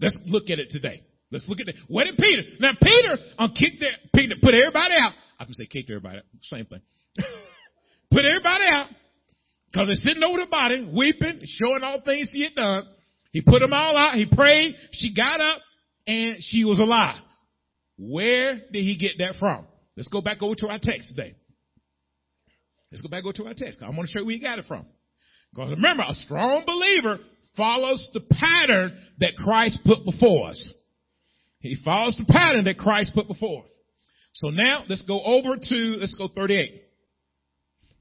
[0.00, 1.02] Let's look at it today.
[1.30, 1.76] Let's look at it.
[1.88, 2.42] Where did Peter?
[2.60, 5.12] Now, Peter um, kicked that, Peter put everybody out.
[5.38, 6.24] I can say kicked everybody out.
[6.42, 6.80] Same thing.
[8.10, 8.86] put everybody out.
[9.70, 12.84] Because they're sitting over the body, weeping, showing all things he had done.
[13.32, 14.14] He put them all out.
[14.14, 14.76] He prayed.
[14.92, 15.58] She got up
[16.06, 17.20] and she was alive.
[17.98, 19.66] Where did he get that from?
[19.96, 21.34] Let's go back over to our text today.
[22.90, 23.82] Let's go back over to our text.
[23.82, 24.86] I want to show you where you got it from.
[25.52, 27.18] Because remember, a strong believer
[27.56, 30.74] follows the pattern that Christ put before us.
[31.60, 33.70] He follows the pattern that Christ put before us.
[34.32, 36.82] So now let's go over to, let's go 38.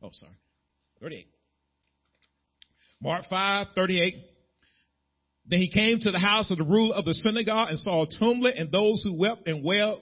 [0.01, 0.33] Oh, sorry.
[0.99, 1.27] 38.
[3.01, 4.15] Mark 5, 38.
[5.45, 8.07] Then he came to the house of the ruler of the synagogue and saw a
[8.19, 10.01] tumult and those who wept and wailed,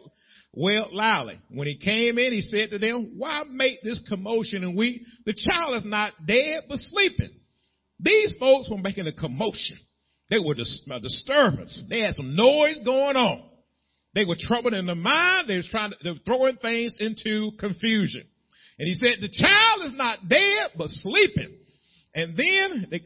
[0.53, 1.39] wailed loudly.
[1.49, 5.01] When he came in, he said to them, why make this commotion and weep?
[5.25, 7.29] The child is not dead, but sleeping.
[7.99, 9.77] These folks were making a commotion.
[10.29, 11.85] They were a disturbance.
[11.89, 13.43] They had some noise going on.
[14.13, 15.47] They were troubled in the mind.
[15.47, 18.23] They was trying to, they were throwing things into confusion.
[18.77, 21.55] And he said, the child is not dead, but sleeping.
[22.13, 23.03] And then it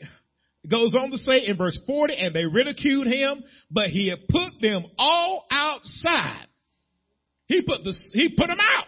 [0.70, 4.54] goes on to say in verse 40, and they ridiculed him, but he had put
[4.62, 6.48] them all outside.
[7.48, 8.86] He put the, he put them out.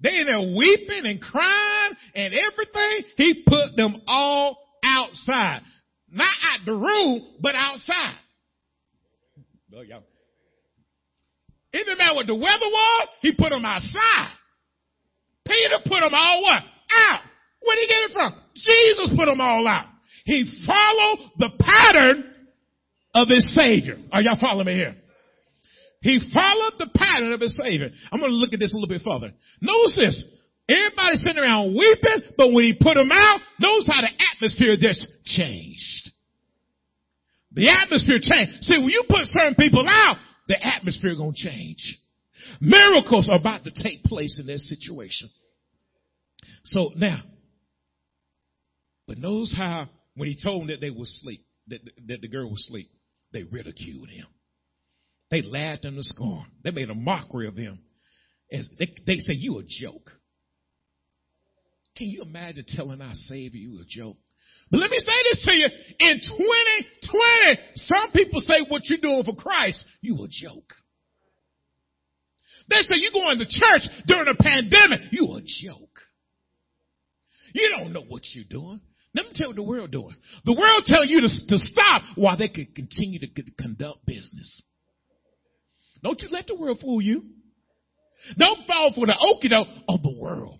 [0.00, 3.10] They in there weeping and crying and everything.
[3.16, 5.62] He put them all outside.
[6.10, 8.16] Not at the room, but outside.
[9.74, 10.02] Oh, y'all.
[11.72, 14.34] It didn't matter what the weather was, he put them outside.
[15.46, 16.62] Peter put them all what?
[16.62, 17.20] Out.
[17.62, 18.32] Where did he get it from?
[18.54, 19.86] Jesus put them all out.
[20.24, 22.24] He followed the pattern
[23.14, 23.96] of his Savior.
[24.12, 24.96] Are y'all following me here?
[26.02, 27.90] He followed the pattern of his Savior.
[28.10, 29.32] I'm going to look at this a little bit further.
[29.60, 30.38] Notice this.
[30.68, 35.06] Everybody sitting around weeping, but when he put them out, notice how the atmosphere just
[35.24, 36.10] changed.
[37.52, 38.64] The atmosphere changed.
[38.64, 40.16] See, when you put certain people out,
[40.48, 41.98] the atmosphere gonna change.
[42.60, 45.30] Miracles are about to take place in this situation.
[46.64, 47.22] So now,
[49.06, 52.50] but notice how when he told them that they were asleep, that, that the girl
[52.50, 52.88] was asleep,
[53.32, 54.26] they ridiculed him.
[55.32, 56.44] They laughed him to scorn.
[56.62, 57.80] They made a mockery of him.
[58.52, 60.10] As they, they say, you a joke.
[61.96, 64.18] Can you imagine telling our Savior you a joke?
[64.70, 65.66] But let me say this to you.
[66.00, 70.74] In 2020, some people say what you're doing for Christ, you a joke.
[72.68, 75.98] They say you going to church during a pandemic, you a joke.
[77.54, 78.82] You don't know what you're doing.
[79.14, 80.14] Let me tell you what the world doing.
[80.44, 83.28] The world telling you to, to stop while they can continue to
[83.58, 84.62] conduct business.
[86.02, 87.22] Don't you let the world fool you.
[88.36, 90.58] Don't fall for the okie doke of the world.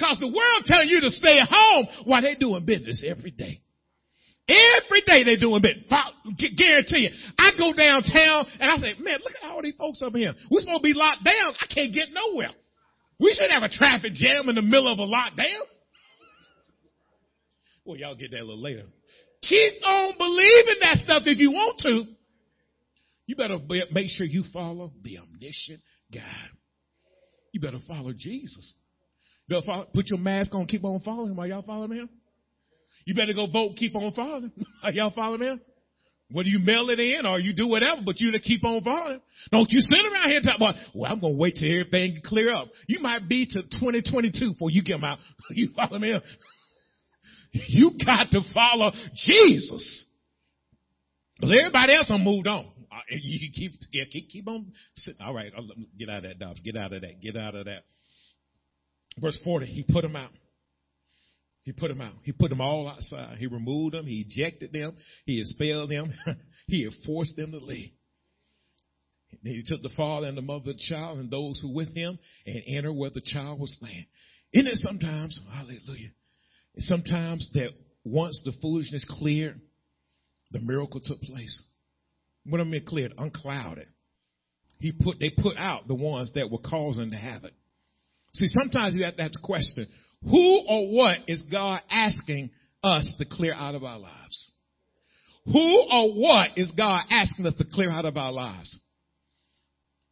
[0.00, 3.60] Cause the world telling you to stay at home while they doing business every day.
[4.48, 5.86] Every day they doing business.
[6.56, 7.10] Guarantee you.
[7.36, 10.32] I go downtown and I say, man, look at all these folks up here.
[10.50, 11.52] We're supposed to be locked down.
[11.60, 12.50] I can't get nowhere.
[13.20, 15.66] We should have a traffic jam in the middle of a lockdown.
[17.84, 18.84] Well, y'all get that a little later.
[19.42, 22.17] Keep on believing that stuff if you want to.
[23.28, 23.58] You better
[23.92, 26.22] make sure you follow the omniscient God.
[27.52, 28.72] You better follow Jesus.
[29.50, 31.38] Put your mask on, keep on following him.
[31.38, 32.08] Are y'all following him?
[33.04, 34.50] You better go vote, keep on following.
[34.82, 35.60] Are y'all following him?
[36.30, 39.20] Whether you mail it in or you do whatever, but you to keep on following.
[39.52, 42.50] Don't you sit around here talking about, well, I'm going to wait till everything clear
[42.54, 42.68] up.
[42.86, 45.18] You might be to 2022 before you get out.
[45.50, 46.18] You follow me?
[47.52, 50.06] You got to follow Jesus.
[51.36, 52.70] Because everybody else have moved on.
[53.10, 55.20] You keep, keep, keep on sitting.
[55.20, 55.52] All right,
[55.98, 56.60] get out of that, Dobbs.
[56.60, 57.20] Get out of that.
[57.22, 57.84] Get out of that.
[59.20, 60.30] Verse 40, he put them out.
[61.62, 62.12] He put them out.
[62.22, 63.36] He put them all outside.
[63.38, 64.06] He removed them.
[64.06, 64.96] He ejected them.
[65.26, 66.14] He expelled them.
[66.66, 67.90] he had forced them to leave.
[69.42, 71.94] He took the father and the mother of the child and those who were with
[71.94, 74.06] him and entered where the child was laying.
[74.52, 76.10] Isn't it sometimes, hallelujah,
[76.78, 77.70] sometimes that
[78.04, 79.60] once the foolishness cleared,
[80.50, 81.62] the miracle took place.
[82.46, 83.12] What I mean cleared?
[83.18, 83.86] Unclouded.
[84.78, 87.52] He put, they put out the ones that were causing the havoc.
[88.34, 89.86] See, sometimes you have to, have to question,
[90.22, 92.50] who or what is God asking
[92.82, 94.52] us to clear out of our lives?
[95.46, 98.78] Who or what is God asking us to clear out of our lives?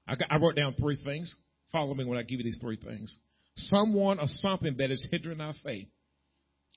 [0.06, 1.34] I, got, I wrote down three things.
[1.72, 3.18] Follow me when I give you these three things.
[3.54, 5.88] Someone or something that is hindering our faith.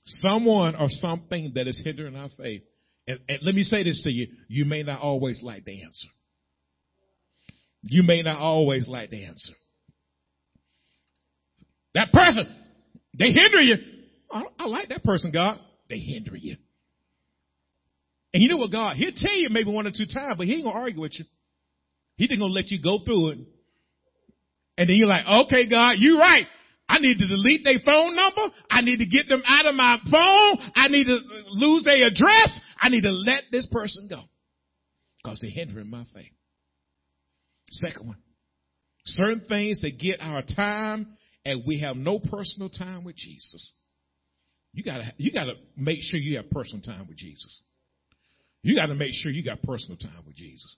[0.04, 2.62] Someone or something that is hindering our faith.
[3.10, 4.28] And, and let me say this to you.
[4.46, 6.06] You may not always like the answer.
[7.82, 9.52] You may not always like the answer.
[11.94, 12.44] That person,
[13.18, 13.74] they hinder you.
[14.30, 15.58] I, I like that person, God.
[15.88, 16.54] They hinder you.
[18.32, 20.54] And you know what, God, he'll tell you maybe one or two times, but he
[20.54, 21.24] ain't gonna argue with you.
[22.14, 23.38] He just gonna let you go through it.
[24.78, 26.46] And then you're like, okay, God, you're right.
[26.90, 28.52] I need to delete their phone number.
[28.68, 30.72] I need to get them out of my phone.
[30.74, 31.18] I need to
[31.50, 32.60] lose their address.
[32.80, 34.22] I need to let this person go.
[35.22, 36.32] Because they're hindering my faith.
[37.68, 38.18] Second one.
[39.04, 43.72] Certain things that get our time and we have no personal time with Jesus,
[44.72, 47.62] you gotta, you gotta make sure you have personal time with Jesus.
[48.62, 50.76] You gotta make sure you got personal time with Jesus.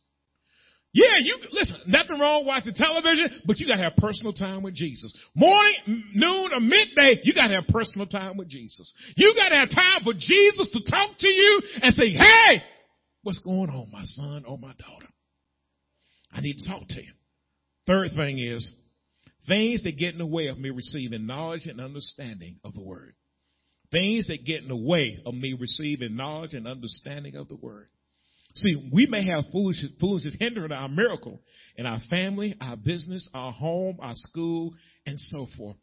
[0.94, 5.16] Yeah, you listen, nothing wrong watching television, but you gotta have personal time with Jesus.
[5.34, 8.92] Morning, noon, or midday, you gotta have personal time with Jesus.
[9.16, 12.62] You gotta have time for Jesus to talk to you and say, hey,
[13.22, 15.08] what's going on, my son or my daughter?
[16.30, 17.12] I need to talk to you.
[17.86, 18.70] Third thing is,
[19.48, 23.12] Things that get in the way of me receiving knowledge and understanding of the word.
[23.90, 27.88] Things that get in the way of me receiving knowledge and understanding of the word.
[28.54, 31.40] See, we may have foolishness, foolishness hindering our miracle
[31.76, 34.74] in our family, our business, our home, our school,
[35.06, 35.76] and so forth.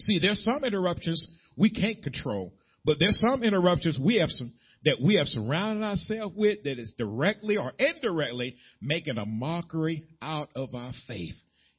[0.00, 4.52] See, there's some interruptions we can't control, But there's some interruptions we have some,
[4.84, 10.48] that we have surrounded ourselves with that is directly or indirectly making a mockery out
[10.54, 11.34] of our faith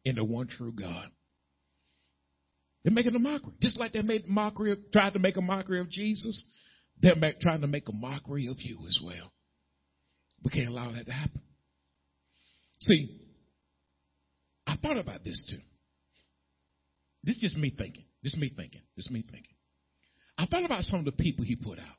[0.06, 1.10] in the one true God.
[2.84, 3.54] They're making a mockery.
[3.62, 6.44] Just like they made mockery of, tried to make a mockery of Jesus,
[7.00, 9.32] they're trying to make a mockery of you as well.
[10.44, 11.42] We can't allow that to happen.
[12.80, 13.20] See,
[14.66, 15.62] I thought about this too.
[17.24, 18.06] This is just me thinking.
[18.24, 18.82] This is me thinking.
[18.96, 19.56] This is me thinking.
[20.38, 21.98] I thought about some of the people he put out.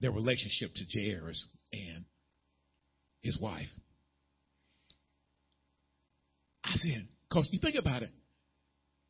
[0.00, 2.04] Their relationship to Jairus and
[3.22, 3.68] his wife.
[6.64, 8.10] I said, because you think about it,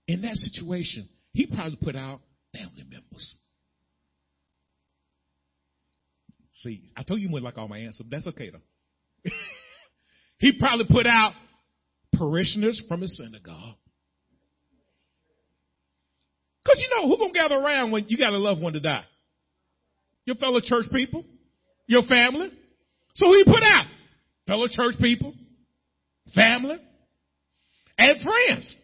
[0.09, 2.21] in that situation, he probably put out
[2.53, 3.37] family members.
[6.65, 8.07] See, I told you wouldn't like all my answers.
[8.11, 9.31] That's okay though.
[10.39, 11.35] he probably put out
[12.15, 13.77] parishioners from his synagogue.
[16.67, 19.05] Cause you know, who gonna gather around when you got a loved one to die?
[20.25, 21.23] Your fellow church people?
[21.87, 22.51] Your family?
[23.17, 23.85] So who he put out?
[24.47, 25.35] Fellow church people?
[26.35, 26.79] Family?
[27.99, 28.75] And friends.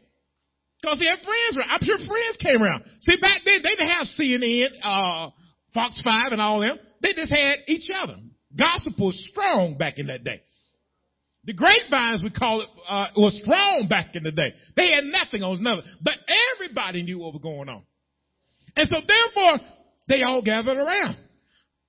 [0.85, 1.57] Cause he had friends.
[1.57, 1.71] around.
[1.71, 2.85] I'm sure friends came around.
[3.01, 5.31] See, back then they didn't have CNN, uh,
[5.73, 6.79] Fox 5 and all them.
[7.01, 8.17] They just had each other.
[8.57, 10.43] Gossip was strong back in that day.
[11.45, 14.55] The grapevines, we call it, uh, was strong back in the day.
[14.77, 16.15] They had nothing on another, but
[16.55, 17.83] everybody knew what was going on.
[18.77, 19.67] And so therefore,
[20.09, 21.17] they all gathered around.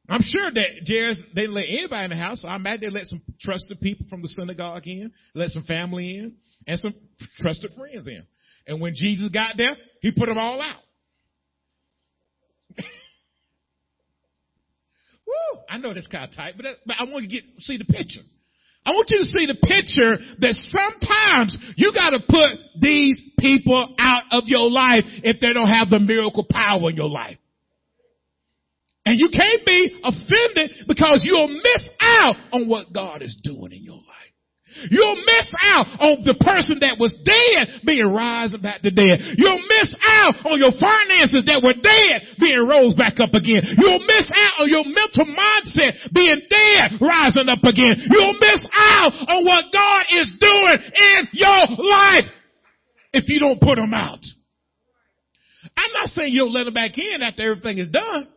[0.07, 2.41] I'm sure that Jairus, they let anybody in the house.
[2.41, 6.18] So I imagine they let some trusted people from the synagogue in, let some family
[6.18, 6.36] in,
[6.68, 6.93] and some
[7.39, 8.24] trusted friends in.
[8.68, 10.80] And when Jesus got there, he put them all out.
[15.32, 15.60] Woo!
[15.70, 17.86] I know that's kind of tight, but, that, but I want to get see the
[17.86, 18.22] picture.
[18.86, 23.96] I want you to see the picture that sometimes you got to put these people
[24.00, 27.38] out of your life if they don't have the miracle power in your life.
[29.06, 33.84] And you can't be offended because you'll miss out on what God is doing in
[33.84, 34.21] your life.
[34.90, 39.38] You'll miss out on the person that was dead being rising back to dead.
[39.38, 43.62] You'll miss out on your finances that were dead being rose back up again.
[43.78, 48.00] You'll miss out on your mental mindset being dead rising up again.
[48.10, 52.28] You'll miss out on what God is doing in your life
[53.14, 54.24] if you don't put them out.
[55.78, 58.28] I'm not saying you don't let them back in after everything is done.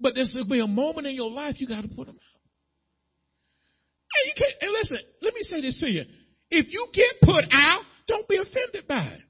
[0.00, 2.33] But there's will be a moment in your life you got to put them out.
[4.14, 6.04] And you can't, and listen, let me say this to you.
[6.50, 9.20] If you get put out, don't be offended by it.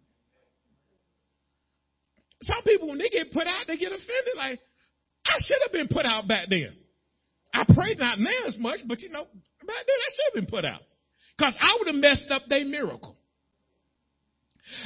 [2.43, 4.37] Some people, when they get put out, they get offended.
[4.37, 4.61] Like,
[5.26, 6.76] I should have been put out back then.
[7.55, 9.30] I pray not now as much, but you know, back
[9.66, 10.82] then I should have been put out.
[11.39, 13.14] Because I would have messed up their miracle.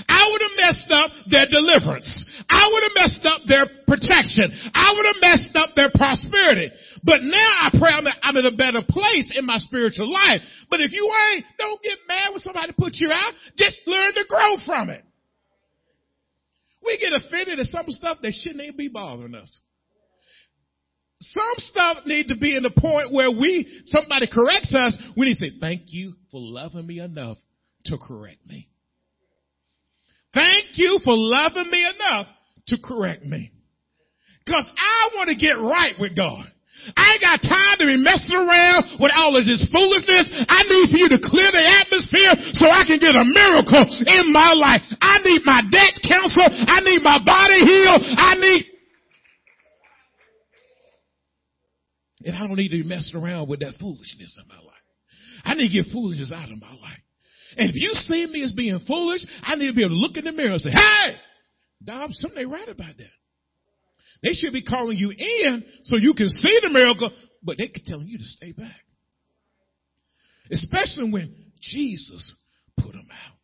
[0.08, 2.10] I would have messed up their deliverance.
[2.48, 4.52] I would have messed up their protection.
[4.74, 6.70] I would have messed up their prosperity.
[7.02, 10.40] But now I pray I'm, I'm in a better place in my spiritual life.
[10.70, 13.32] But if you ain't, don't get mad when somebody puts you out.
[13.56, 15.04] Just learn to grow from it.
[16.84, 19.60] We get offended at some stuff that shouldn't even be bothering us.
[21.20, 25.34] Some stuff need to be in the point where we, somebody corrects us, we need
[25.34, 27.38] to say, thank you for loving me enough
[27.86, 28.68] to correct me.
[30.38, 32.26] Thank you for loving me enough
[32.68, 33.50] to correct me.
[34.46, 36.46] Cause I want to get right with God.
[36.94, 40.30] I ain't got time to be messing around with all of this foolishness.
[40.46, 44.32] I need for you to clear the atmosphere so I can get a miracle in
[44.32, 44.86] my life.
[45.02, 46.54] I need my debts canceled.
[46.54, 48.02] I need my body healed.
[48.06, 48.62] I need.
[52.24, 54.86] And I don't need to be messing around with that foolishness in my life.
[55.44, 57.02] I need to get foolishness out of my life.
[57.58, 60.16] And if you see me as being foolish, I need to be able to look
[60.16, 61.16] in the mirror and say, hey,
[61.84, 63.10] Dom, something ain't right about that.
[64.22, 67.10] They should be calling you in so you can see the miracle,
[67.42, 68.84] but they could telling you to stay back.
[70.50, 72.36] Especially when Jesus
[72.76, 73.36] put them out.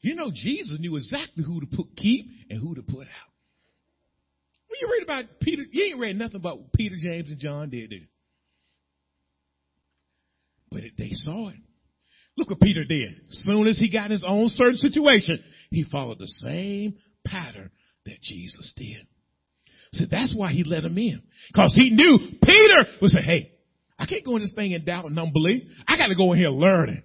[0.00, 3.32] You know, Jesus knew exactly who to put, keep and who to put out.
[4.68, 7.90] When you read about Peter, you ain't read nothing about Peter, James, and John did,
[7.90, 8.08] did you?
[10.70, 11.56] But they saw it.
[12.36, 13.20] Look what Peter did.
[13.28, 17.70] Soon as he got in his own certain situation, he followed the same pattern
[18.04, 19.06] that Jesus did.
[19.92, 21.22] So that's why he let him in.
[21.54, 23.52] Cause he knew Peter would say, hey,
[23.98, 25.62] I can't go in this thing in doubt and unbelief.
[25.88, 27.02] I got to go in here learning.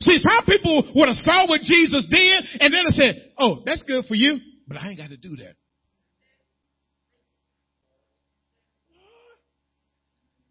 [0.00, 3.82] See, some people would have saw what Jesus did and then they said, oh, that's
[3.84, 4.38] good for you,
[4.68, 5.54] but I ain't got to do that.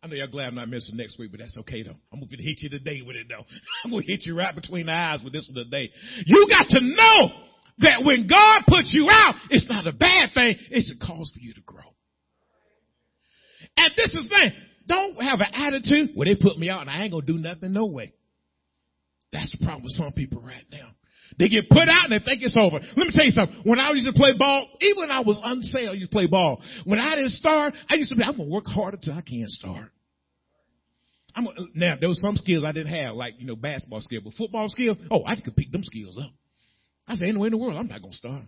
[0.04, 1.96] I know y'all glad I'm not missing next week, but that's okay though.
[2.12, 3.46] I'm to hit you today with it though.
[3.86, 5.92] I'm to hit you right between the eyes with this one today.
[6.26, 7.32] You got to know
[7.80, 10.56] that when God puts you out, it's not a bad thing.
[10.72, 11.84] It's a cause for you to grow.
[13.78, 14.52] And this is thing.
[14.88, 17.72] Don't have an attitude, well, they put me out and I ain't to do nothing
[17.72, 18.14] no way.
[19.32, 20.90] That's the problem with some people right now.
[21.40, 22.80] They get put out and they think it's over.
[22.80, 23.62] Let me tell you something.
[23.64, 26.28] When I used to play ball, even when I was unsaved, I used to play
[26.28, 26.62] ball.
[26.86, 29.50] When I didn't start, I used to be, I'm to work harder till I can't
[29.50, 29.90] start.
[31.36, 34.22] I'm, gonna, now, there was some skills I didn't have, like, you know, basketball skill,
[34.24, 36.32] but football skills, oh, I could pick them skills up.
[37.08, 38.44] I said, anywhere in the world, I'm not to start.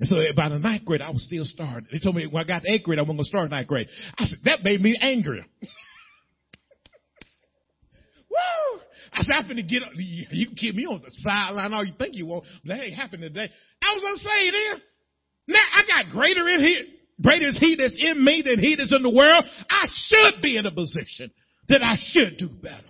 [0.00, 1.88] And so by the ninth grade, I was still starting.
[1.92, 3.88] They told me when I got to eighth grade, I wasn't to start ninth grade.
[4.18, 5.44] I said, that made me angry.
[8.30, 8.80] Woo!
[9.12, 9.92] I said, I'm finna get up.
[9.94, 12.44] You can keep me on the sideline all you think you want.
[12.64, 13.50] That ain't happening today.
[13.82, 14.82] I was unsaved then.
[15.48, 16.84] Now I got greater in here.
[17.22, 19.44] Greater is he that's in me than he that's in the world.
[19.68, 21.30] I should be in a position
[21.68, 22.88] that I should do better.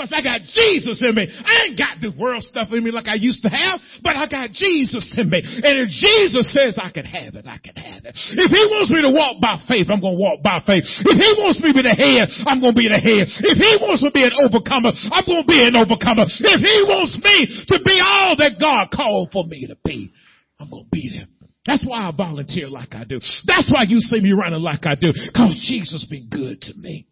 [0.00, 1.28] Cause I got Jesus in me.
[1.28, 4.24] I ain't got the world stuff in me like I used to have, but I
[4.24, 5.44] got Jesus in me.
[5.44, 8.16] And if Jesus says I can have it, I can have it.
[8.16, 10.88] If he wants me to walk by faith, I'm gonna walk by faith.
[10.88, 13.28] If he wants me to be the head, I'm gonna be the head.
[13.44, 16.24] If he wants me to be an overcomer, I'm gonna be an overcomer.
[16.24, 17.36] If he wants me
[17.68, 20.16] to be all that God called for me to be,
[20.56, 21.28] I'm gonna be there.
[21.68, 23.20] That's why I volunteer like I do.
[23.44, 25.12] That's why you see me running like I do.
[25.36, 27.04] Cause Jesus been good to me.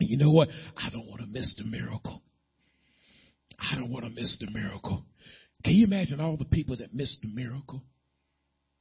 [0.00, 0.48] You know what?
[0.76, 2.22] I don't want to miss the miracle.
[3.58, 5.04] I don't want to miss the miracle.
[5.64, 7.82] Can you imagine all the people that missed the miracle?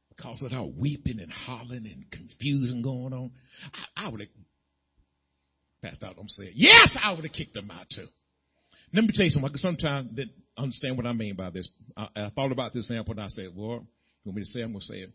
[0.10, 3.32] Because of all weeping and hollering and confusion going on.
[3.74, 4.30] I, I would have
[5.82, 6.16] passed out.
[6.20, 8.08] I'm saying, yes, I would have kicked them out too.
[8.94, 9.52] Let me tell you something.
[9.56, 10.26] Sometimes they
[10.58, 11.68] understand what I mean by this.
[11.98, 13.86] I, I thought about this example and I said, well,
[14.24, 14.62] you want me to say?
[14.62, 15.12] I'm going to say it.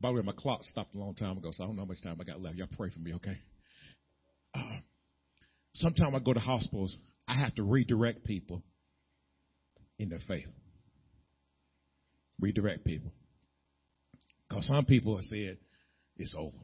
[0.00, 1.88] By the way, my clock stopped a long time ago, so I don't know how
[1.88, 2.56] much time I got left.
[2.56, 3.38] Y'all pray for me, okay?
[4.52, 4.78] Uh,
[5.74, 6.96] Sometimes I go to hospitals,
[7.26, 8.62] I have to redirect people
[9.98, 10.48] in their faith.
[12.40, 13.12] Redirect people.
[14.48, 15.56] Because some people have said
[16.16, 16.56] it's over.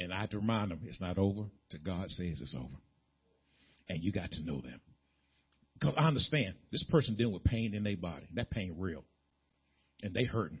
[0.00, 2.74] And I have to remind them it's not over till God says it's over.
[3.88, 4.80] And you got to know them.
[5.74, 8.26] Because I understand this person dealing with pain in their body.
[8.34, 9.04] That pain real.
[10.02, 10.60] And they hurting.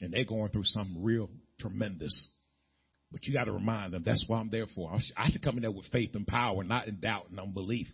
[0.00, 1.28] And they're going through something real
[1.58, 2.34] tremendous.
[3.12, 4.90] But you got to remind them that's what I'm there for.
[5.16, 7.88] I should come in there with faith and power, not in doubt and unbelief.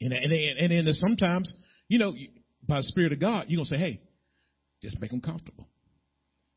[0.00, 1.52] And, and, and, and then sometimes,
[1.88, 2.14] you know,
[2.66, 4.00] by the Spirit of God, you're to say, hey,
[4.82, 5.68] just make them comfortable.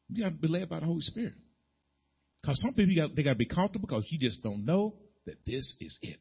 [0.10, 1.34] You got to be led by the Holy Spirit.
[2.42, 5.36] Because some people, got, they got to be comfortable because you just don't know that
[5.46, 6.18] this is it.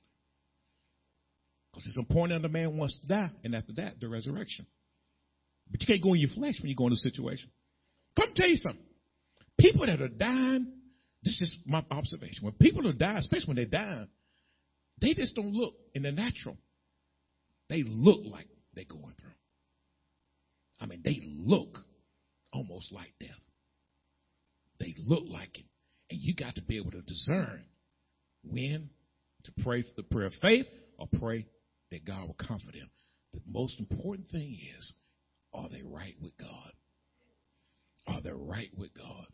[1.70, 4.66] Because it's important that the man wants to die, and after that, the resurrection.
[5.70, 7.50] But you can't go in your flesh when you go into a situation.
[8.16, 8.85] Come tell you something.
[9.58, 10.72] People that are dying,
[11.22, 12.44] this is my observation.
[12.44, 14.08] When people are dying, especially when they're dying,
[15.00, 16.56] they just don't look in the natural.
[17.68, 19.30] They look like they're going through.
[20.80, 21.78] I mean, they look
[22.52, 23.30] almost like death.
[24.78, 25.64] They look like it.
[26.10, 27.64] And you got to be able to discern
[28.44, 28.90] when
[29.44, 30.66] to pray for the prayer of faith
[30.98, 31.46] or pray
[31.90, 32.90] that God will comfort them.
[33.32, 34.92] The most important thing is,
[35.52, 36.72] are they right with God?
[38.06, 39.26] Are they right with God?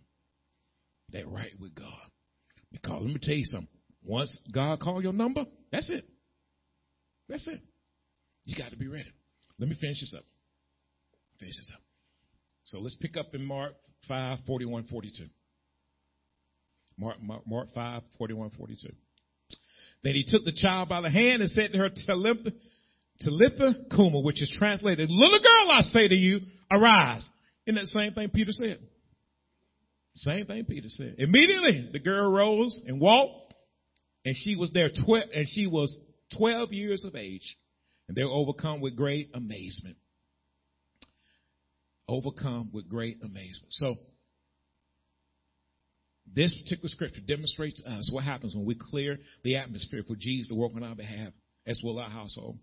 [1.12, 2.10] That right with God.
[2.70, 3.68] Because let me tell you something.
[4.04, 6.04] Once God call your number, that's it.
[7.28, 7.60] That's it.
[8.44, 9.10] You got to be ready.
[9.58, 10.24] Let me finish this up.
[11.38, 11.80] Finish this up.
[12.64, 13.74] So let's pick up in Mark
[14.08, 15.24] 5, 41, 42.
[16.98, 18.88] Mark, Mark, Mark 5, 41, 42.
[20.02, 22.52] Then he took the child by the hand and said to her, Talitha,
[23.20, 26.40] Talitha Kuma, which is translated, little girl, I say to you,
[26.70, 27.28] arise.
[27.66, 28.78] Isn't that same thing Peter said?
[30.14, 31.16] Same thing Peter said.
[31.18, 33.54] Immediately the girl rose and walked,
[34.24, 35.98] and she was there twelve, and she was
[36.36, 37.56] twelve years of age,
[38.08, 39.96] and they were overcome with great amazement.
[42.08, 43.72] Overcome with great amazement.
[43.72, 43.94] So
[46.34, 50.48] this particular scripture demonstrates to us what happens when we clear the atmosphere for Jesus
[50.48, 51.32] to work on our behalf,
[51.66, 52.58] as well our household.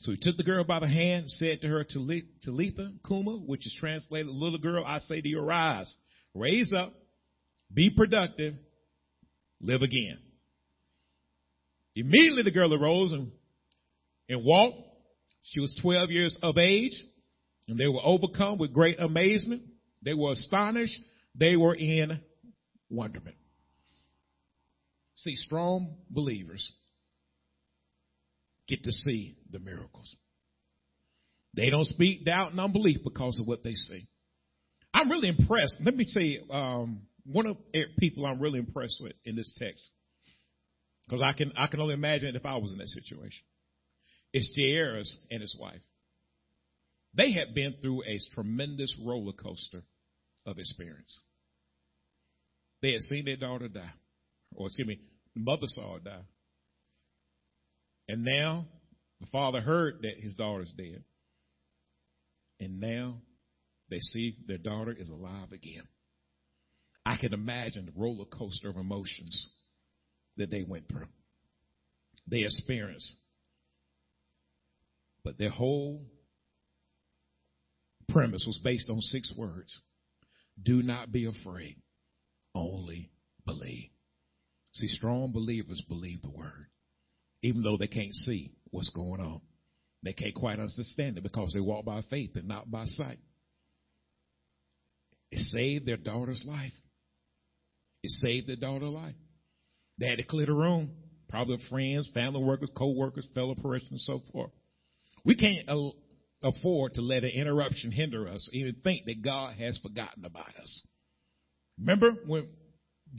[0.00, 3.76] So he took the girl by the hand, said to her, Talitha Kuma, which is
[3.78, 5.94] translated, little girl, I say to you, arise,
[6.34, 6.92] raise up,
[7.72, 8.54] be productive,
[9.60, 10.18] live again.
[11.94, 13.32] Immediately the girl arose and,
[14.28, 14.76] and walked.
[15.44, 16.92] She was 12 years of age,
[17.68, 19.62] and they were overcome with great amazement.
[20.02, 20.98] They were astonished.
[21.34, 22.20] They were in
[22.90, 23.36] wonderment.
[25.14, 26.70] See, strong believers
[28.68, 30.16] get to see the miracles.
[31.54, 34.06] They don't speak doubt and unbelief because of what they see.
[34.92, 35.76] I'm really impressed.
[35.84, 39.90] Let me say, um, one of the people I'm really impressed with in this text,
[41.06, 43.44] because I can I can only imagine if I was in that situation,
[44.32, 45.80] is Jairus and his wife.
[47.14, 49.82] They had been through a tremendous roller coaster
[50.44, 51.20] of experience.
[52.82, 53.90] They had seen their daughter die,
[54.54, 55.00] or excuse me,
[55.34, 56.22] mother saw her die.
[58.08, 58.66] And now
[59.20, 61.02] the father heard that his daughter's dead.
[62.60, 63.16] And now
[63.90, 65.86] they see their daughter is alive again.
[67.04, 69.54] I can imagine the roller coaster of emotions
[70.36, 71.06] that they went through.
[72.28, 73.14] They experienced.
[75.22, 76.04] But their whole
[78.08, 79.80] premise was based on six words.
[80.62, 81.76] Do not be afraid.
[82.54, 83.10] Only
[83.44, 83.90] believe.
[84.72, 86.66] See, strong believers believe the word,
[87.46, 89.40] even though they can't see what's going on.
[90.02, 93.18] They can't quite understand it because they walk by faith and not by sight.
[95.30, 96.72] It saved their daughter's life.
[98.02, 99.14] It saved their daughter's life.
[99.98, 100.90] They had to clear the room.
[101.28, 104.50] Probably friends, family workers, co-workers, fellow parishioners, and so forth.
[105.24, 105.68] We can't
[106.42, 110.88] afford to let an interruption hinder us, even think that God has forgotten about us.
[111.78, 112.48] Remember when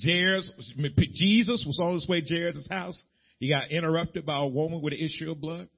[0.01, 0.73] Jairus,
[1.13, 3.01] Jesus was on his way to Jairus' house?
[3.40, 5.70] He got interrupted by a woman with an issue of blood.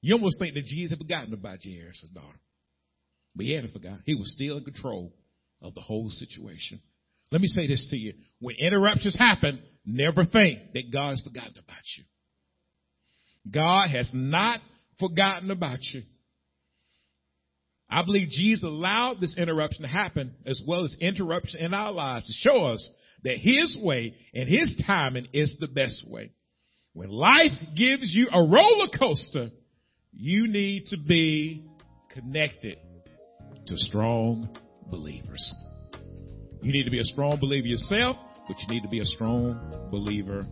[0.00, 2.40] You almost think that Jesus had forgotten about Jairus' daughter.
[3.36, 4.02] But he hadn't forgotten.
[4.04, 5.12] He was still in control
[5.60, 6.80] of the whole situation.
[7.30, 8.14] Let me say this to you.
[8.40, 12.04] When interruptions happen, never think that God has forgotten about you.
[13.50, 14.60] God has not
[14.98, 16.02] forgotten about you.
[17.88, 22.26] I believe Jesus allowed this interruption to happen as well as interruption in our lives
[22.26, 22.90] to show us
[23.24, 26.30] that His way and His timing is the best way.
[26.94, 29.50] When life gives you a roller coaster,
[30.12, 31.64] you need to be
[32.10, 32.78] connected
[33.66, 34.56] to strong
[34.90, 35.54] believers.
[36.62, 38.16] You need to be a strong believer yourself,
[38.46, 40.46] but you need to be a strong believer